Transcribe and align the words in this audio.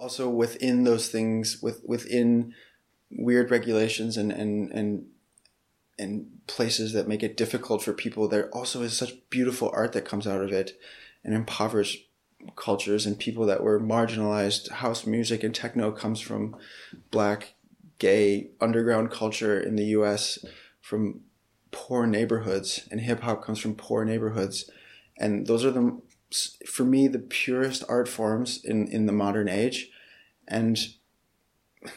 also 0.00 0.28
within 0.28 0.84
those 0.84 1.08
things, 1.08 1.60
with 1.62 1.82
within 1.84 2.54
weird 3.10 3.50
regulations 3.50 4.16
and 4.16 4.32
and 4.32 4.70
and 4.72 5.06
and 5.98 6.26
places 6.46 6.94
that 6.94 7.06
make 7.06 7.22
it 7.22 7.36
difficult 7.36 7.82
for 7.82 7.92
people, 7.92 8.26
there 8.26 8.48
also 8.50 8.82
is 8.82 8.96
such 8.96 9.28
beautiful 9.28 9.70
art 9.74 9.92
that 9.92 10.06
comes 10.06 10.26
out 10.26 10.42
of 10.42 10.50
it, 10.50 10.78
and 11.22 11.34
impoverished 11.34 12.08
cultures 12.56 13.04
and 13.04 13.18
people 13.18 13.44
that 13.46 13.62
were 13.62 13.78
marginalized. 13.78 14.70
House 14.70 15.06
music 15.06 15.44
and 15.44 15.54
techno 15.54 15.92
comes 15.92 16.20
from 16.20 16.56
black, 17.10 17.54
gay 17.98 18.48
underground 18.60 19.10
culture 19.10 19.60
in 19.60 19.76
the 19.76 19.84
U.S. 19.86 20.38
from 20.80 21.20
poor 21.70 22.06
neighborhoods, 22.06 22.88
and 22.90 23.02
hip 23.02 23.20
hop 23.20 23.44
comes 23.44 23.58
from 23.60 23.74
poor 23.74 24.04
neighborhoods, 24.06 24.70
and 25.18 25.46
those 25.46 25.64
are 25.64 25.70
the 25.70 26.00
for 26.66 26.84
me 26.84 27.08
the 27.08 27.18
purest 27.18 27.84
art 27.88 28.08
forms 28.08 28.64
in 28.64 28.86
in 28.88 29.06
the 29.06 29.12
modern 29.12 29.48
age, 29.48 29.90
and 30.48 30.78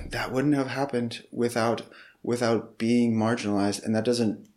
that 0.10 0.32
wouldn't 0.32 0.56
have 0.56 0.68
happened 0.68 1.24
without 1.32 1.84
without 2.24 2.78
being 2.78 3.14
marginalized, 3.16 3.84
and 3.84 3.94
that 3.96 4.06
doesn't 4.06 4.48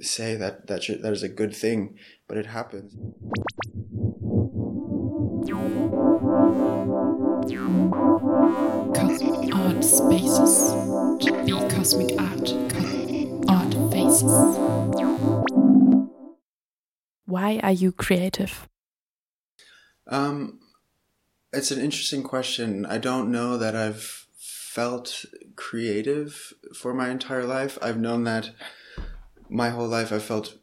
say 0.00 0.34
that 0.34 0.66
that 0.66 0.82
should, 0.82 1.02
that 1.02 1.12
is 1.12 1.22
a 1.22 1.28
good 1.28 1.54
thing, 1.54 1.98
but 2.26 2.38
it 2.38 2.46
happens. 2.46 2.96
Cosmic 8.94 9.54
art 9.54 9.84
spaces. 9.84 10.72
Be 11.44 11.52
cosmic 11.68 12.18
art. 12.18 12.52
Art 13.48 13.74
faces. 13.92 14.32
Why 17.26 17.60
are 17.62 17.72
you 17.72 17.92
creative? 17.92 18.69
Um, 20.10 20.58
it's 21.52 21.70
an 21.70 21.80
interesting 21.80 22.22
question. 22.22 22.84
I 22.84 22.98
don't 22.98 23.30
know 23.30 23.56
that 23.56 23.74
I've 23.74 24.26
felt 24.36 25.24
creative 25.56 26.52
for 26.74 26.92
my 26.92 27.10
entire 27.10 27.44
life. 27.44 27.78
I've 27.80 27.98
known 27.98 28.24
that 28.24 28.50
my 29.48 29.70
whole 29.70 29.88
life. 29.88 30.12
I've 30.12 30.22
felt 30.22 30.56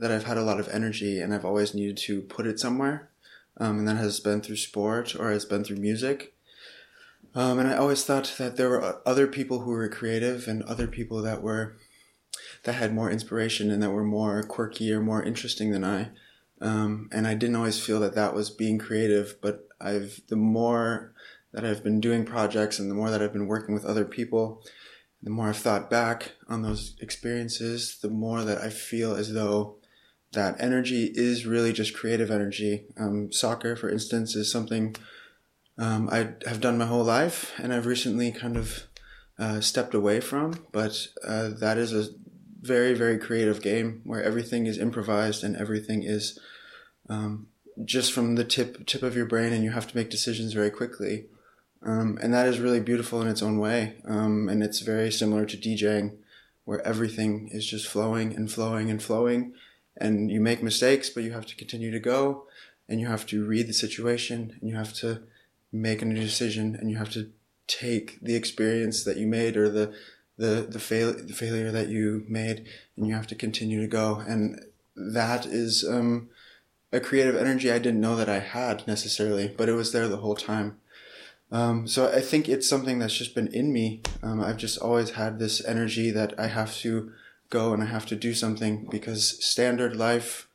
that 0.00 0.10
I've 0.10 0.24
had 0.24 0.36
a 0.36 0.42
lot 0.42 0.58
of 0.58 0.68
energy 0.68 1.20
and 1.20 1.32
I've 1.32 1.44
always 1.44 1.74
needed 1.74 1.96
to 1.98 2.22
put 2.22 2.46
it 2.46 2.58
somewhere. 2.58 3.10
Um, 3.56 3.78
and 3.78 3.88
that 3.88 3.96
has 3.96 4.20
been 4.20 4.40
through 4.40 4.56
sport 4.56 5.14
or 5.14 5.30
has 5.30 5.44
been 5.44 5.64
through 5.64 5.76
music. 5.76 6.34
Um, 7.34 7.58
and 7.58 7.68
I 7.68 7.76
always 7.76 8.04
thought 8.04 8.34
that 8.38 8.56
there 8.56 8.68
were 8.68 9.00
other 9.06 9.26
people 9.26 9.60
who 9.60 9.70
were 9.70 9.88
creative 9.88 10.48
and 10.48 10.62
other 10.64 10.86
people 10.86 11.22
that 11.22 11.42
were 11.42 11.76
that 12.64 12.74
had 12.74 12.94
more 12.94 13.10
inspiration 13.10 13.70
and 13.70 13.82
that 13.82 13.90
were 13.90 14.04
more 14.04 14.42
quirky 14.42 14.92
or 14.92 15.00
more 15.00 15.22
interesting 15.22 15.70
than 15.70 15.84
I. 15.84 16.10
Um, 16.60 17.08
and 17.12 17.26
I 17.26 17.34
didn't 17.34 17.56
always 17.56 17.80
feel 17.80 18.00
that 18.00 18.14
that 18.14 18.34
was 18.34 18.50
being 18.50 18.78
creative, 18.78 19.36
but 19.40 19.68
I've 19.80 20.20
the 20.28 20.36
more 20.36 21.14
that 21.52 21.64
I've 21.64 21.84
been 21.84 22.00
doing 22.00 22.24
projects 22.24 22.78
and 22.78 22.90
the 22.90 22.94
more 22.94 23.10
that 23.10 23.22
I've 23.22 23.32
been 23.32 23.46
working 23.46 23.74
with 23.74 23.84
other 23.84 24.04
people, 24.04 24.62
the 25.22 25.30
more 25.30 25.48
I've 25.48 25.56
thought 25.56 25.90
back 25.90 26.32
on 26.48 26.62
those 26.62 26.96
experiences, 27.00 27.98
the 28.02 28.10
more 28.10 28.42
that 28.44 28.58
I 28.58 28.70
feel 28.70 29.14
as 29.14 29.32
though 29.32 29.76
that 30.32 30.56
energy 30.60 31.10
is 31.14 31.46
really 31.46 31.72
just 31.72 31.94
creative 31.94 32.30
energy. 32.30 32.86
Um, 32.98 33.32
soccer, 33.32 33.76
for 33.76 33.88
instance, 33.88 34.34
is 34.34 34.50
something 34.50 34.96
um, 35.78 36.08
I 36.10 36.34
have 36.46 36.60
done 36.60 36.78
my 36.78 36.86
whole 36.86 37.04
life, 37.04 37.52
and 37.58 37.72
I've 37.72 37.86
recently 37.86 38.30
kind 38.32 38.56
of 38.56 38.84
uh, 39.38 39.60
stepped 39.60 39.94
away 39.94 40.20
from. 40.20 40.66
But 40.72 41.08
uh, 41.26 41.50
that 41.60 41.78
is 41.78 41.92
a 41.92 42.10
very, 42.64 42.94
very 42.94 43.18
creative 43.18 43.60
game 43.60 44.00
where 44.04 44.22
everything 44.22 44.66
is 44.66 44.78
improvised 44.78 45.44
and 45.44 45.54
everything 45.56 46.02
is 46.02 46.38
um, 47.08 47.48
just 47.84 48.12
from 48.12 48.36
the 48.36 48.44
tip 48.44 48.86
tip 48.86 49.02
of 49.02 49.16
your 49.16 49.26
brain, 49.26 49.52
and 49.52 49.62
you 49.64 49.70
have 49.70 49.86
to 49.88 49.96
make 49.96 50.10
decisions 50.10 50.52
very 50.52 50.70
quickly. 50.70 51.26
Um, 51.82 52.18
and 52.22 52.32
that 52.32 52.48
is 52.48 52.60
really 52.60 52.80
beautiful 52.80 53.20
in 53.20 53.28
its 53.28 53.42
own 53.42 53.58
way. 53.58 53.96
Um, 54.06 54.48
and 54.48 54.62
it's 54.62 54.80
very 54.80 55.12
similar 55.12 55.44
to 55.44 55.56
DJing, 55.56 56.16
where 56.64 56.86
everything 56.86 57.50
is 57.52 57.66
just 57.66 57.86
flowing 57.86 58.34
and 58.34 58.50
flowing 58.50 58.90
and 58.90 59.02
flowing. 59.02 59.52
And 59.96 60.30
you 60.30 60.40
make 60.40 60.62
mistakes, 60.62 61.10
but 61.10 61.24
you 61.24 61.32
have 61.32 61.46
to 61.46 61.56
continue 61.56 61.90
to 61.90 62.00
go, 62.00 62.46
and 62.88 63.00
you 63.00 63.06
have 63.06 63.26
to 63.26 63.44
read 63.44 63.66
the 63.68 63.74
situation, 63.74 64.56
and 64.58 64.68
you 64.70 64.76
have 64.76 64.94
to 64.94 65.22
make 65.70 66.00
a 66.00 66.06
new 66.06 66.20
decision, 66.20 66.74
and 66.74 66.90
you 66.90 66.96
have 66.96 67.10
to 67.10 67.30
take 67.66 68.18
the 68.20 68.34
experience 68.34 69.04
that 69.04 69.16
you 69.16 69.26
made 69.26 69.56
or 69.56 69.68
the 69.68 69.94
the 70.36 70.66
the, 70.68 70.80
fail, 70.80 71.12
the 71.12 71.32
failure 71.32 71.70
that 71.70 71.88
you 71.88 72.24
made, 72.28 72.66
and 72.96 73.06
you 73.06 73.14
have 73.14 73.26
to 73.28 73.34
continue 73.34 73.80
to 73.80 73.88
go. 73.88 74.22
And 74.26 74.60
that 74.96 75.46
is 75.46 75.84
um, 75.88 76.28
a 76.92 77.00
creative 77.00 77.36
energy 77.36 77.70
I 77.70 77.78
didn't 77.78 78.00
know 78.00 78.16
that 78.16 78.28
I 78.28 78.38
had 78.38 78.86
necessarily, 78.86 79.48
but 79.48 79.68
it 79.68 79.74
was 79.74 79.92
there 79.92 80.08
the 80.08 80.18
whole 80.18 80.36
time. 80.36 80.78
Um, 81.50 81.86
so 81.86 82.10
I 82.10 82.20
think 82.20 82.48
it's 82.48 82.68
something 82.68 82.98
that's 82.98 83.16
just 83.16 83.34
been 83.34 83.48
in 83.48 83.72
me. 83.72 84.02
Um, 84.22 84.40
I've 84.40 84.56
just 84.56 84.78
always 84.78 85.10
had 85.10 85.38
this 85.38 85.64
energy 85.64 86.10
that 86.10 86.38
I 86.38 86.48
have 86.48 86.74
to 86.78 87.12
go 87.50 87.72
and 87.72 87.82
I 87.82 87.86
have 87.86 88.06
to 88.06 88.16
do 88.16 88.34
something 88.34 88.86
because 88.90 89.44
standard 89.44 89.94
life, 89.94 90.48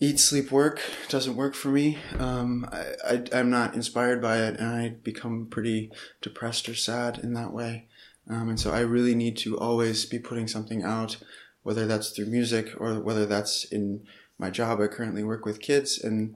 eat, 0.00 0.18
sleep, 0.18 0.50
work 0.50 0.80
doesn't 1.08 1.36
work 1.36 1.54
for 1.54 1.68
me. 1.68 1.98
Um, 2.18 2.68
I, 2.72 3.22
I, 3.32 3.38
am 3.38 3.50
not 3.50 3.74
inspired 3.74 4.20
by 4.20 4.38
it 4.38 4.58
and 4.58 4.68
I 4.68 4.88
become 4.88 5.46
pretty 5.46 5.92
depressed 6.20 6.68
or 6.68 6.74
sad 6.74 7.18
in 7.18 7.34
that 7.34 7.52
way. 7.52 7.86
Um, 8.28 8.48
and 8.48 8.60
so 8.60 8.72
I 8.72 8.80
really 8.80 9.14
need 9.14 9.36
to 9.38 9.58
always 9.58 10.04
be 10.04 10.18
putting 10.18 10.48
something 10.48 10.82
out, 10.82 11.16
whether 11.62 11.86
that's 11.86 12.10
through 12.10 12.26
music 12.26 12.70
or 12.78 13.00
whether 13.00 13.26
that's 13.26 13.64
in 13.64 14.04
my 14.38 14.50
job. 14.50 14.80
I 14.80 14.88
currently 14.88 15.22
work 15.22 15.44
with 15.44 15.60
kids 15.60 16.02
and 16.02 16.34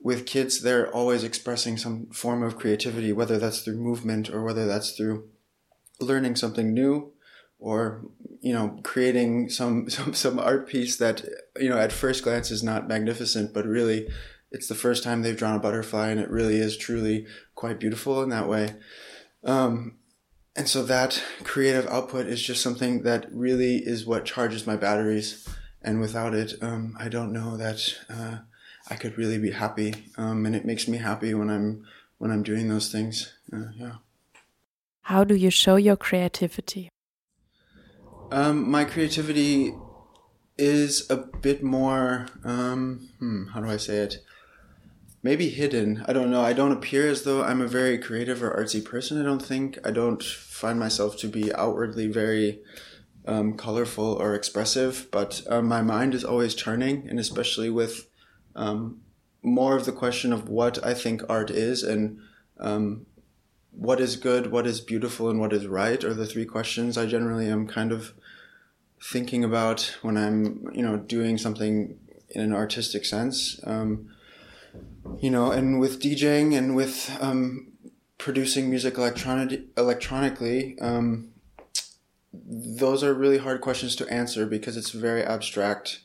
with 0.00 0.26
kids, 0.26 0.62
they're 0.62 0.90
always 0.90 1.22
expressing 1.22 1.76
some 1.76 2.06
form 2.06 2.42
of 2.42 2.56
creativity, 2.56 3.12
whether 3.12 3.38
that's 3.38 3.60
through 3.60 3.76
movement 3.76 4.30
or 4.30 4.42
whether 4.42 4.66
that's 4.66 4.92
through 4.92 5.28
learning 6.00 6.36
something 6.36 6.74
new 6.74 7.12
or 7.62 8.02
you 8.40 8.52
know 8.52 8.78
creating 8.82 9.48
some 9.48 9.88
some 9.96 10.12
some 10.12 10.38
art 10.38 10.68
piece 10.68 10.96
that 10.96 11.24
you 11.58 11.68
know 11.68 11.78
at 11.78 11.92
first 11.92 12.24
glance 12.24 12.50
is 12.50 12.62
not 12.62 12.88
magnificent 12.88 13.54
but 13.54 13.64
really 13.64 14.08
it's 14.50 14.66
the 14.66 14.74
first 14.74 15.02
time 15.02 15.22
they've 15.22 15.38
drawn 15.38 15.54
a 15.54 15.60
butterfly 15.60 16.08
and 16.08 16.20
it 16.20 16.28
really 16.28 16.56
is 16.56 16.76
truly 16.76 17.24
quite 17.54 17.80
beautiful 17.80 18.22
in 18.22 18.28
that 18.28 18.48
way 18.48 18.74
um, 19.44 19.96
and 20.54 20.68
so 20.68 20.82
that 20.82 21.22
creative 21.44 21.86
output 21.86 22.26
is 22.26 22.42
just 22.42 22.62
something 22.62 23.02
that 23.02 23.26
really 23.32 23.76
is 23.76 24.06
what 24.06 24.24
charges 24.24 24.66
my 24.66 24.76
batteries 24.76 25.48
and 25.82 26.00
without 26.00 26.34
it 26.34 26.54
um, 26.62 26.96
i 26.98 27.08
don't 27.08 27.32
know 27.32 27.56
that 27.56 27.94
uh, 28.10 28.38
I 28.88 28.96
could 28.96 29.16
really 29.16 29.38
be 29.38 29.52
happy, 29.52 29.94
um, 30.16 30.44
and 30.44 30.56
it 30.56 30.64
makes 30.64 30.88
me 30.88 30.98
happy 30.98 31.34
when 31.34 31.50
I'm 31.50 31.86
when 32.18 32.30
I'm 32.30 32.42
doing 32.42 32.68
those 32.68 32.90
things. 32.90 33.32
Uh, 33.52 33.66
yeah. 33.76 33.94
How 35.02 35.24
do 35.24 35.34
you 35.34 35.50
show 35.50 35.76
your 35.76 35.96
creativity? 35.96 36.90
Um, 38.30 38.70
my 38.70 38.84
creativity 38.84 39.74
is 40.58 41.08
a 41.10 41.16
bit 41.16 41.62
more. 41.62 42.26
Um, 42.44 43.08
hmm, 43.18 43.46
how 43.48 43.60
do 43.60 43.68
I 43.68 43.76
say 43.76 43.96
it? 43.98 44.16
Maybe 45.22 45.50
hidden. 45.50 46.04
I 46.08 46.12
don't 46.12 46.30
know. 46.30 46.42
I 46.42 46.52
don't 46.52 46.72
appear 46.72 47.08
as 47.08 47.22
though 47.22 47.44
I'm 47.44 47.60
a 47.60 47.68
very 47.68 47.96
creative 47.96 48.42
or 48.42 48.50
artsy 48.50 48.84
person. 48.84 49.20
I 49.20 49.24
don't 49.24 49.44
think. 49.44 49.78
I 49.84 49.92
don't 49.92 50.22
find 50.22 50.78
myself 50.80 51.16
to 51.18 51.28
be 51.28 51.54
outwardly 51.54 52.08
very 52.08 52.60
um, 53.26 53.56
colorful 53.56 54.04
or 54.04 54.34
expressive, 54.34 55.08
but 55.12 55.42
uh, 55.48 55.62
my 55.62 55.80
mind 55.80 56.14
is 56.14 56.24
always 56.24 56.56
turning, 56.56 57.08
and 57.08 57.20
especially 57.20 57.70
with 57.70 58.08
um, 58.56 59.00
more 59.42 59.76
of 59.76 59.84
the 59.84 59.92
question 59.92 60.32
of 60.32 60.48
what 60.48 60.84
I 60.84 60.94
think 60.94 61.22
art 61.28 61.50
is 61.50 61.84
and 61.84 62.18
um, 62.58 63.06
what 63.70 64.00
is 64.00 64.16
good, 64.16 64.50
what 64.50 64.66
is 64.66 64.80
beautiful, 64.80 65.30
and 65.30 65.38
what 65.38 65.52
is 65.52 65.66
right 65.66 66.02
are 66.02 66.14
the 66.14 66.26
three 66.26 66.44
questions 66.44 66.98
I 66.98 67.06
generally 67.06 67.48
am 67.48 67.66
kind 67.66 67.92
of 67.92 68.12
thinking 69.00 69.44
about 69.44 69.96
when 70.02 70.16
I'm, 70.16 70.68
you 70.72 70.82
know, 70.82 70.96
doing 70.96 71.38
something 71.38 71.98
in 72.30 72.40
an 72.40 72.52
artistic 72.52 73.04
sense. 73.04 73.60
Um, 73.64 74.08
you 75.18 75.30
know, 75.30 75.50
and 75.50 75.80
with 75.80 76.00
DJing 76.00 76.56
and 76.56 76.74
with 76.74 77.16
um, 77.20 77.72
producing 78.18 78.70
music 78.70 78.96
electronic 78.96 79.62
electronically, 79.76 80.78
um, 80.80 81.32
those 82.32 83.04
are 83.04 83.12
really 83.12 83.38
hard 83.38 83.60
questions 83.60 83.94
to 83.96 84.08
answer 84.08 84.46
because 84.46 84.76
it's 84.76 84.94
a 84.94 84.98
very 84.98 85.22
abstract 85.22 86.00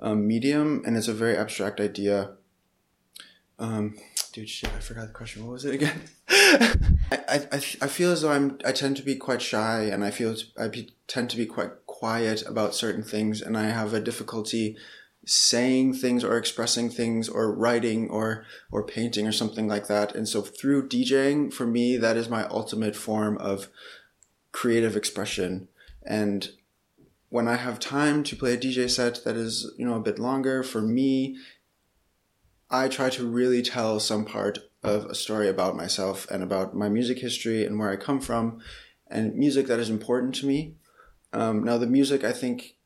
um, 0.00 0.26
medium, 0.26 0.82
and 0.86 0.96
it's 0.96 1.08
a 1.08 1.14
very 1.14 1.36
abstract 1.36 1.80
idea. 1.80 2.32
Um, 3.58 3.96
dude, 4.32 4.48
shit, 4.48 4.70
I 4.76 4.80
forgot 4.80 5.06
the 5.06 5.12
question. 5.12 5.44
What 5.44 5.52
was 5.52 5.64
it 5.64 5.74
again? 5.74 6.02
I, 6.28 7.46
I, 7.52 7.56
I 7.56 7.88
feel 7.88 8.10
as 8.10 8.22
though 8.22 8.32
I'm, 8.32 8.58
I 8.64 8.72
tend 8.72 8.96
to 8.96 9.02
be 9.02 9.16
quite 9.16 9.42
shy, 9.42 9.82
and 9.84 10.04
I 10.04 10.10
feel 10.10 10.34
I 10.58 10.68
be, 10.68 10.94
tend 11.06 11.30
to 11.30 11.36
be 11.36 11.46
quite 11.46 11.70
quiet 11.86 12.46
about 12.46 12.74
certain 12.74 13.02
things, 13.02 13.40
and 13.40 13.56
I 13.56 13.64
have 13.64 13.94
a 13.94 14.00
difficulty 14.00 14.76
saying 15.26 15.92
things 15.92 16.22
or 16.22 16.38
expressing 16.38 16.88
things 16.88 17.28
or 17.28 17.52
writing 17.52 18.08
or 18.08 18.44
or 18.70 18.86
painting 18.86 19.26
or 19.26 19.32
something 19.32 19.66
like 19.66 19.88
that. 19.88 20.14
And 20.14 20.28
so 20.28 20.40
through 20.40 20.88
DJing, 20.88 21.52
for 21.52 21.66
me, 21.66 21.96
that 21.96 22.16
is 22.16 22.28
my 22.28 22.46
ultimate 22.46 22.94
form 22.94 23.36
of 23.38 23.68
creative 24.52 24.96
expression. 24.96 25.68
And 26.06 26.50
when 27.28 27.48
I 27.48 27.56
have 27.56 27.80
time 27.80 28.22
to 28.22 28.36
play 28.36 28.54
a 28.54 28.56
DJ 28.56 28.88
set 28.88 29.24
that 29.24 29.36
is, 29.36 29.72
you 29.76 29.84
know, 29.84 29.96
a 29.96 30.00
bit 30.00 30.20
longer, 30.20 30.62
for 30.62 30.80
me, 30.80 31.36
I 32.70 32.86
try 32.88 33.10
to 33.10 33.26
really 33.26 33.62
tell 33.62 33.98
some 33.98 34.24
part 34.24 34.60
of 34.84 35.06
a 35.06 35.14
story 35.14 35.48
about 35.48 35.76
myself 35.76 36.30
and 36.30 36.42
about 36.42 36.76
my 36.76 36.88
music 36.88 37.18
history 37.18 37.66
and 37.66 37.78
where 37.78 37.90
I 37.90 37.96
come 37.96 38.20
from, 38.20 38.60
and 39.08 39.34
music 39.34 39.66
that 39.66 39.80
is 39.80 39.90
important 39.90 40.36
to 40.36 40.46
me. 40.46 40.76
Um, 41.32 41.64
now, 41.64 41.78
the 41.78 41.88
music 41.88 42.22
I 42.22 42.32
think 42.32 42.76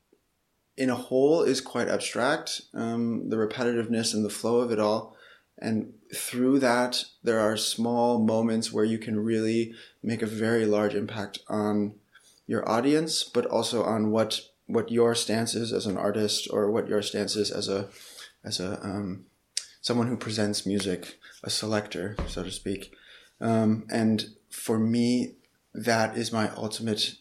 in 0.77 0.89
a 0.89 0.95
whole 0.95 1.43
is 1.43 1.61
quite 1.61 1.87
abstract, 1.87 2.61
um, 2.73 3.29
the 3.29 3.35
repetitiveness 3.35 4.13
and 4.13 4.23
the 4.23 4.29
flow 4.29 4.61
of 4.61 4.71
it 4.71 4.79
all. 4.79 5.15
And 5.59 5.93
through 6.15 6.59
that, 6.59 7.03
there 7.23 7.39
are 7.39 7.55
small 7.55 8.19
moments 8.19 8.71
where 8.71 8.85
you 8.85 8.97
can 8.97 9.19
really 9.19 9.73
make 10.01 10.21
a 10.21 10.27
very 10.27 10.65
large 10.65 10.95
impact 10.95 11.39
on 11.47 11.95
your 12.47 12.67
audience, 12.67 13.23
but 13.23 13.45
also 13.45 13.83
on 13.83 14.11
what 14.11 14.41
what 14.67 14.89
your 14.89 15.13
stance 15.13 15.53
is 15.53 15.73
as 15.73 15.85
an 15.85 15.97
artist 15.97 16.47
or 16.49 16.71
what 16.71 16.87
your 16.87 17.01
stance 17.01 17.35
is 17.35 17.51
as 17.51 17.67
a 17.67 17.89
as 18.43 18.59
a 18.59 18.83
um, 18.83 19.25
someone 19.81 20.07
who 20.07 20.17
presents 20.17 20.65
music, 20.65 21.19
a 21.43 21.49
selector, 21.49 22.15
so 22.27 22.43
to 22.43 22.51
speak. 22.51 22.93
Um, 23.39 23.85
and 23.91 24.25
for 24.49 24.79
me, 24.79 25.35
that 25.73 26.17
is 26.17 26.31
my 26.31 26.49
ultimate. 26.55 27.15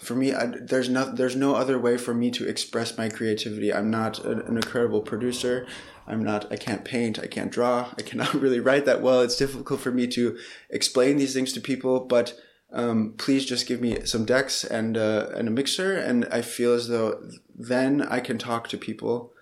For 0.00 0.14
me, 0.14 0.34
I, 0.34 0.46
there's 0.46 0.88
no 0.88 1.04
there's 1.04 1.36
no 1.36 1.54
other 1.54 1.78
way 1.78 1.96
for 1.96 2.14
me 2.14 2.30
to 2.32 2.46
express 2.48 2.96
my 2.96 3.08
creativity. 3.08 3.72
I'm 3.72 3.90
not 3.90 4.24
an, 4.24 4.40
an 4.42 4.56
incredible 4.56 5.00
producer. 5.00 5.66
I'm 6.06 6.22
not. 6.22 6.50
I 6.52 6.56
can't 6.56 6.84
paint. 6.84 7.18
I 7.18 7.26
can't 7.26 7.50
draw. 7.50 7.92
I 7.98 8.02
cannot 8.02 8.34
really 8.44 8.60
write 8.60 8.84
that 8.86 9.02
well. 9.02 9.22
It's 9.22 9.36
difficult 9.36 9.80
for 9.80 9.90
me 9.90 10.06
to 10.08 10.38
explain 10.70 11.16
these 11.16 11.34
things 11.34 11.52
to 11.54 11.60
people. 11.60 12.00
But 12.00 12.34
um, 12.72 13.14
please 13.16 13.44
just 13.46 13.66
give 13.66 13.80
me 13.80 14.04
some 14.04 14.24
decks 14.24 14.64
and 14.64 14.96
uh, 14.96 15.28
and 15.34 15.48
a 15.48 15.50
mixer, 15.50 15.96
and 15.96 16.26
I 16.30 16.42
feel 16.42 16.74
as 16.74 16.88
though 16.88 17.22
then 17.54 18.02
I 18.02 18.20
can 18.20 18.36
talk 18.36 18.68
to 18.68 18.76
people 18.76 19.32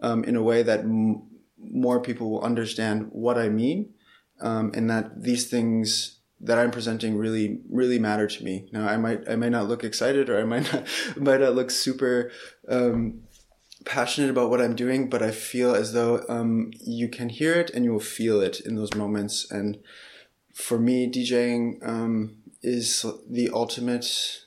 um, 0.00 0.24
in 0.24 0.36
a 0.36 0.42
way 0.42 0.62
that 0.62 0.80
m- 0.80 1.22
more 1.58 2.00
people 2.00 2.30
will 2.30 2.42
understand 2.42 3.08
what 3.12 3.38
I 3.38 3.48
mean, 3.48 3.94
um, 4.40 4.72
and 4.74 4.90
that 4.90 5.22
these 5.22 5.48
things 5.48 6.18
that 6.42 6.58
I'm 6.58 6.70
presenting 6.70 7.16
really 7.16 7.60
really 7.70 7.98
matter 7.98 8.26
to 8.26 8.44
me. 8.44 8.68
Now 8.72 8.88
I 8.88 8.96
might 8.96 9.28
I 9.28 9.36
might 9.36 9.52
not 9.52 9.68
look 9.68 9.84
excited 9.84 10.28
or 10.28 10.40
I 10.40 10.44
might 10.44 10.72
not 10.72 10.86
might 11.16 11.40
not 11.40 11.54
look 11.54 11.70
super 11.70 12.30
um, 12.68 13.22
passionate 13.84 14.30
about 14.30 14.50
what 14.50 14.60
I'm 14.60 14.74
doing, 14.74 15.08
but 15.08 15.22
I 15.22 15.30
feel 15.30 15.74
as 15.74 15.92
though 15.92 16.24
um, 16.28 16.72
you 16.80 17.08
can 17.08 17.28
hear 17.28 17.54
it 17.54 17.70
and 17.70 17.84
you 17.84 17.92
will 17.92 18.00
feel 18.00 18.40
it 18.40 18.60
in 18.60 18.76
those 18.76 18.94
moments. 18.94 19.50
And 19.50 19.78
for 20.52 20.78
me, 20.78 21.10
DJing 21.10 21.86
um, 21.86 22.36
is 22.62 23.06
the 23.28 23.50
ultimate. 23.50 24.40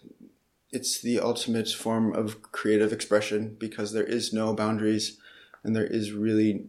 It's 0.72 1.02
the 1.02 1.22
ultimate 1.22 1.70
form 1.70 2.14
of 2.14 2.42
creative 2.52 2.92
expression 2.92 3.56
because 3.58 3.94
there 3.94 4.04
is 4.04 4.34
no 4.34 4.54
boundaries, 4.54 5.18
and 5.64 5.74
there 5.74 5.86
is 5.86 6.12
really 6.12 6.66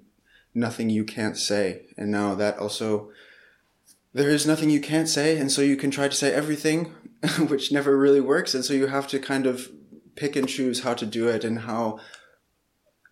nothing 0.55 0.91
you 0.91 1.05
can't 1.05 1.37
say. 1.37 1.87
And 1.97 2.11
now 2.11 2.37
that 2.37 2.59
also 2.59 3.11
there 4.17 4.31
is 4.31 4.47
nothing 4.47 4.71
you 4.71 4.81
can't 4.81 5.11
say, 5.11 5.37
and 5.37 5.53
so 5.53 5.61
you 5.61 5.77
can 5.77 5.91
try 5.91 6.09
to 6.09 6.15
say 6.15 6.33
everything, 6.33 6.87
which 7.49 7.71
never 7.71 7.99
really 7.99 8.21
works. 8.21 8.55
And 8.55 8.65
so 8.65 8.73
you 8.73 8.87
have 8.87 9.07
to 9.09 9.19
kind 9.19 9.45
of 9.45 9.71
pick 10.15 10.37
and 10.37 10.49
choose 10.49 10.81
how 10.81 10.95
to 10.95 11.05
do 11.05 11.29
it 11.29 11.45
and 11.45 11.61
how 11.61 12.01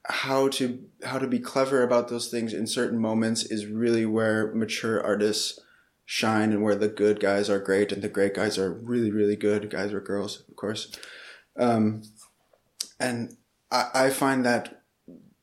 how 0.06 0.48
to 0.48 0.82
how 1.04 1.18
to 1.18 1.26
be 1.26 1.38
clever 1.38 1.82
about 1.82 2.08
those 2.08 2.30
things 2.30 2.54
in 2.54 2.66
certain 2.66 2.98
moments 2.98 3.44
is 3.44 3.66
really 3.66 4.06
where 4.06 4.54
mature 4.54 5.02
artists 5.02 5.58
shine 6.06 6.52
and 6.52 6.62
where 6.62 6.74
the 6.74 6.88
good 6.88 7.20
guys 7.20 7.50
are 7.50 7.58
great 7.58 7.92
and 7.92 8.00
the 8.00 8.08
great 8.08 8.34
guys 8.34 8.58
are 8.58 8.72
really 8.72 9.10
really 9.10 9.36
good 9.36 9.70
guys 9.70 9.94
or 9.94 10.00
girls 10.00 10.44
of 10.48 10.56
course 10.56 10.94
um, 11.58 12.02
and 13.00 13.34
I, 13.70 13.90
I 13.94 14.10
find 14.10 14.44
that 14.44 14.82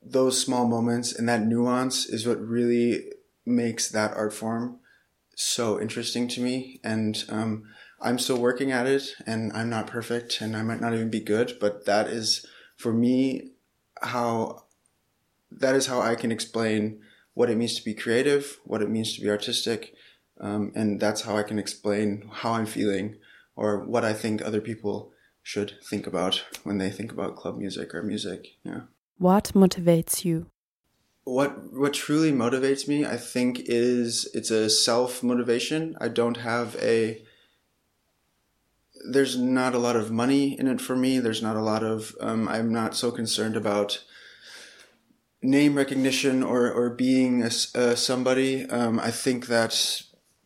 those 0.00 0.40
small 0.40 0.68
moments 0.68 1.12
and 1.12 1.28
that 1.28 1.44
nuance 1.44 2.06
is 2.06 2.24
what 2.24 2.40
really 2.40 3.10
makes 3.44 3.88
that 3.88 4.14
art 4.14 4.32
form 4.32 4.78
so 5.34 5.80
interesting 5.80 6.28
to 6.28 6.40
me 6.40 6.80
and 6.84 7.24
um, 7.28 7.64
i'm 8.00 8.18
still 8.18 8.38
working 8.38 8.70
at 8.70 8.86
it 8.86 9.14
and 9.26 9.52
i'm 9.54 9.70
not 9.70 9.86
perfect 9.86 10.40
and 10.40 10.56
i 10.56 10.62
might 10.62 10.80
not 10.80 10.94
even 10.94 11.10
be 11.10 11.20
good 11.20 11.56
but 11.60 11.84
that 11.86 12.06
is 12.06 12.46
for 12.76 12.92
me 12.92 13.52
how 14.02 14.64
that 15.50 15.74
is 15.74 15.86
how 15.86 16.00
I 16.00 16.14
can 16.14 16.32
explain 16.32 17.00
what 17.34 17.50
it 17.50 17.56
means 17.56 17.76
to 17.76 17.84
be 17.84 17.94
creative, 17.94 18.58
what 18.64 18.82
it 18.82 18.90
means 18.90 19.14
to 19.14 19.20
be 19.20 19.30
artistic, 19.30 19.94
um, 20.40 20.72
and 20.74 21.00
that's 21.00 21.22
how 21.22 21.36
I 21.36 21.42
can 21.42 21.58
explain 21.58 22.28
how 22.30 22.52
I'm 22.52 22.66
feeling 22.66 23.16
or 23.56 23.84
what 23.84 24.04
I 24.04 24.12
think 24.12 24.42
other 24.42 24.60
people 24.60 25.12
should 25.42 25.74
think 25.84 26.06
about 26.06 26.44
when 26.64 26.78
they 26.78 26.90
think 26.90 27.12
about 27.12 27.36
club 27.36 27.58
music 27.58 27.94
or 27.94 28.02
music. 28.02 28.48
Yeah. 28.64 28.82
What 29.18 29.52
motivates 29.54 30.24
you? 30.24 30.46
What 31.24 31.72
what 31.72 31.94
truly 31.94 32.32
motivates 32.32 32.88
me, 32.88 33.04
I 33.04 33.16
think, 33.16 33.62
is 33.66 34.28
it's 34.34 34.50
a 34.50 34.68
self 34.68 35.22
motivation. 35.22 35.96
I 36.00 36.08
don't 36.08 36.38
have 36.38 36.76
a 36.76 37.22
there's 39.04 39.36
not 39.36 39.74
a 39.74 39.78
lot 39.78 39.96
of 39.96 40.10
money 40.10 40.58
in 40.58 40.66
it 40.66 40.80
for 40.80 40.96
me. 40.96 41.18
There's 41.18 41.42
not 41.42 41.56
a 41.56 41.62
lot 41.62 41.82
of, 41.82 42.14
um, 42.20 42.48
I'm 42.48 42.72
not 42.72 42.94
so 42.94 43.10
concerned 43.10 43.56
about 43.56 44.02
name 45.42 45.74
recognition 45.74 46.42
or, 46.42 46.70
or 46.70 46.90
being 46.90 47.42
a, 47.42 47.50
uh, 47.74 47.94
somebody. 47.96 48.68
Um, 48.68 49.00
I 49.00 49.10
think 49.10 49.46
that 49.46 50.02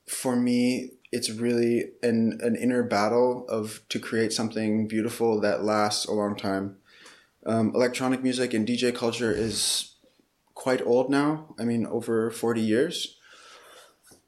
for 0.07 0.37
me, 0.37 0.93
it's 1.13 1.31
really 1.31 1.91
an, 2.03 2.39
an 2.43 2.57
inner 2.57 2.83
battle 2.83 3.47
of 3.49 3.81
to 3.91 3.99
create 3.99 4.33
something 4.33 4.89
beautiful 4.89 5.41
that 5.41 5.65
lasts 5.65 6.07
a 6.07 6.13
long 6.13 6.37
time. 6.37 6.77
Um, 7.45 7.73
electronic 7.75 8.23
music 8.23 8.55
and 8.55 8.67
DJ 8.67 8.95
culture 8.95 9.33
is 9.33 9.96
quite 10.57 10.85
old 10.85 11.09
now. 11.09 11.55
I 11.57 11.63
mean, 11.63 11.87
over 11.87 12.33
40 12.33 12.61
years. 12.61 13.17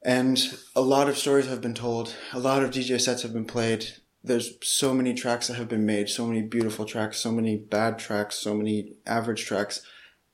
And 0.05 0.39
a 0.77 0.81
lot 0.81 1.09
of 1.09 1.19
stories 1.19 1.49
have 1.49 1.61
been 1.61 1.75
told. 1.75 2.15
A 2.33 2.39
lot 2.39 2.63
of 2.63 2.71
DJ 2.71 3.01
sets 3.01 3.23
have 3.23 3.33
been 3.33 3.45
played 3.45 3.95
there's 4.23 4.55
so 4.63 4.95
many 4.95 5.15
tracks 5.15 5.49
that 5.49 5.55
have 5.55 5.69
been 5.69 5.87
made, 5.87 6.09
so 6.09 6.27
many 6.27 6.43
beautiful 6.43 6.85
tracks, 6.85 7.19
so 7.19 7.31
many 7.31 7.57
bad 7.57 7.99
tracks, 7.99 8.37
so 8.37 8.55
many 8.55 8.95
average 9.07 9.45
tracks. 9.45 9.83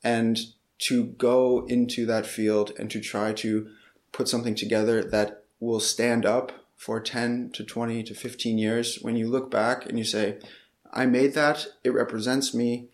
And 0.02 0.38
to 0.80 1.04
go 1.04 1.64
into 1.66 2.06
that 2.06 2.26
field 2.26 2.72
and 2.78 2.90
to 2.90 3.00
try 3.00 3.32
to 3.34 3.68
put 4.12 4.28
something 4.28 4.54
together 4.54 5.02
that 5.02 5.44
will 5.60 5.80
stand 5.80 6.24
up 6.26 6.52
for 6.76 7.00
10 7.00 7.50
to 7.54 7.64
20 7.64 8.02
to 8.02 8.14
15 8.14 8.58
years, 8.58 8.98
when 9.00 9.16
you 9.16 9.28
look 9.28 9.50
back 9.50 9.86
and 9.86 9.98
you 9.98 10.04
say, 10.04 10.38
I 10.92 11.06
made 11.06 11.34
that, 11.34 11.66
it 11.82 11.90
represents 11.90 12.54
me, 12.54 12.88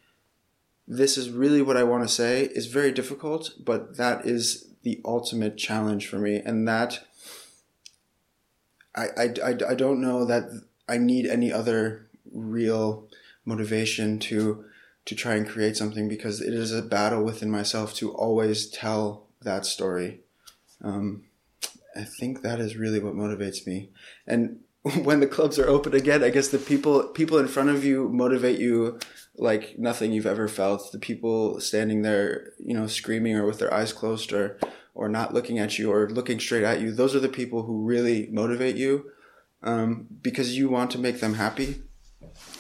this 0.91 1.17
is 1.17 1.31
really 1.31 1.63
what 1.63 1.77
I 1.77 1.85
want 1.85 2.03
to 2.03 2.13
say, 2.13 2.47
is 2.47 2.67
very 2.67 2.91
difficult, 2.91 3.53
but 3.65 3.97
that 3.97 4.27
is 4.27 4.71
the 4.83 5.01
ultimate 5.05 5.57
challenge 5.57 6.09
for 6.09 6.19
me. 6.19 6.43
And 6.45 6.67
that 6.67 7.07
I, 8.97 9.07
I, 9.17 9.35
I, 9.45 9.51
I 9.69 9.75
don't 9.75 10.01
know 10.01 10.25
that 10.25 10.51
I 10.89 10.99
need 10.99 11.27
any 11.27 11.53
other 11.53 12.09
real 12.33 13.07
motivation 13.45 14.19
to 14.19 14.65
to 15.07 15.15
try 15.15 15.35
and 15.35 15.49
create 15.49 15.77
something 15.77 16.09
because 16.09 16.41
it 16.41 16.53
is 16.53 16.73
a 16.73 16.83
battle 16.83 17.25
within 17.25 17.51
myself 17.51 17.95
to 17.95 18.13
always 18.13 18.69
tell 18.69 19.29
that 19.43 19.65
story. 19.65 20.21
Um, 20.83 21.25
I 21.97 22.03
think 22.03 22.43
that 22.43 22.61
is 22.61 22.77
really 22.77 23.01
what 23.01 23.15
motivates 23.15 23.67
me. 23.67 23.91
And 24.27 24.61
when 25.03 25.21
the 25.21 25.27
clubs 25.27 25.59
are 25.59 25.69
open 25.69 25.95
again, 25.95 26.25
I 26.25 26.31
guess 26.31 26.49
the 26.49 26.59
people 26.59 27.05
people 27.09 27.39
in 27.39 27.49
front 27.49 27.69
of 27.69 27.85
you 27.85 28.09
motivate 28.09 28.59
you 28.59 28.99
like 29.37 29.79
nothing 29.79 30.13
you've 30.13 30.27
ever 30.27 30.49
felt. 30.49 30.93
The 30.93 30.99
people 30.99 31.61
standing 31.61 32.03
there, 32.03 32.53
you 32.59 32.75
know, 32.75 32.87
screaming 32.87 33.37
or 33.37 33.47
with 33.47 33.59
their 33.59 33.73
eyes 33.73 33.93
closed 33.93 34.33
or 34.33 34.59
or 34.95 35.09
not 35.09 35.35
looking 35.35 35.59
at 35.59 35.79
you 35.79 35.93
or 35.93 36.09
looking 36.09 36.41
straight 36.41 36.65
at 36.65 36.81
you, 36.81 36.93
those 36.93 37.15
are 37.15 37.21
the 37.21 37.29
people 37.29 37.65
who 37.65 37.85
really 37.85 38.29
motivate 38.31 38.77
you 38.77 39.11
um, 39.63 40.07
because 40.23 40.57
you 40.57 40.69
want 40.69 40.91
to 40.91 40.99
make 40.99 41.21
them 41.21 41.35
happy. 41.35 41.83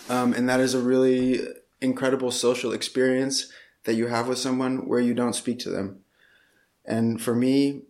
Um, 0.08 0.32
and 0.32 0.48
that 0.48 0.60
is 0.60 0.74
a 0.74 0.80
really 0.80 1.40
incredible 1.80 2.30
social 2.30 2.72
experience 2.72 3.50
that 3.84 3.94
you 3.94 4.08
have 4.08 4.28
with 4.28 4.38
someone 4.38 4.86
where 4.86 5.00
you 5.00 5.14
don't 5.14 5.34
speak 5.34 5.58
to 5.60 5.70
them. 5.70 6.00
And 6.84 7.20
for 7.20 7.34
me, 7.34 7.82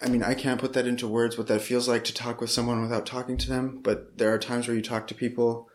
I 0.00 0.08
mean, 0.08 0.22
I 0.22 0.34
can't 0.34 0.60
put 0.60 0.74
that 0.74 0.86
into 0.86 1.08
words 1.08 1.36
what 1.36 1.48
that 1.48 1.60
feels 1.60 1.88
like 1.88 2.04
to 2.04 2.14
talk 2.14 2.40
with 2.40 2.50
someone 2.50 2.80
without 2.80 3.04
talking 3.04 3.36
to 3.38 3.48
them, 3.48 3.80
but 3.82 4.16
there 4.18 4.32
are 4.32 4.38
times 4.38 4.68
where 4.68 4.76
you 4.76 4.82
talk 4.82 5.06
to 5.08 5.14
people 5.14 5.68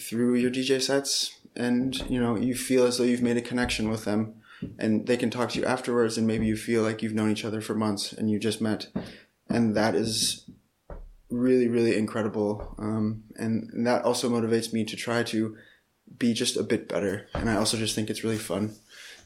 through 0.00 0.34
your 0.34 0.50
DJ 0.50 0.82
sets 0.82 1.38
and, 1.54 1.96
you 2.10 2.20
know, 2.20 2.36
you 2.36 2.54
feel 2.54 2.84
as 2.84 2.98
though 2.98 3.04
you've 3.04 3.22
made 3.22 3.36
a 3.36 3.42
connection 3.42 3.88
with 3.88 4.04
them 4.04 4.34
and 4.78 5.06
they 5.06 5.16
can 5.16 5.30
talk 5.30 5.50
to 5.50 5.60
you 5.60 5.64
afterwards 5.64 6.18
and 6.18 6.26
maybe 6.26 6.46
you 6.46 6.56
feel 6.56 6.82
like 6.82 7.02
you've 7.02 7.14
known 7.14 7.30
each 7.30 7.44
other 7.44 7.60
for 7.60 7.74
months 7.74 8.12
and 8.12 8.30
you 8.30 8.38
just 8.38 8.60
met. 8.60 8.88
And 9.48 9.76
that 9.76 9.94
is 9.94 10.50
really, 11.30 11.68
really 11.68 11.96
incredible. 11.96 12.74
Um, 12.78 13.24
and, 13.36 13.70
and 13.72 13.86
that 13.86 14.04
also 14.04 14.28
motivates 14.28 14.72
me 14.72 14.84
to 14.84 14.96
try 14.96 15.22
to 15.24 15.56
be 16.18 16.34
just 16.34 16.56
a 16.56 16.62
bit 16.62 16.88
better. 16.88 17.28
And 17.34 17.48
I 17.48 17.56
also 17.56 17.76
just 17.76 17.94
think 17.94 18.10
it's 18.10 18.24
really 18.24 18.38
fun. 18.38 18.74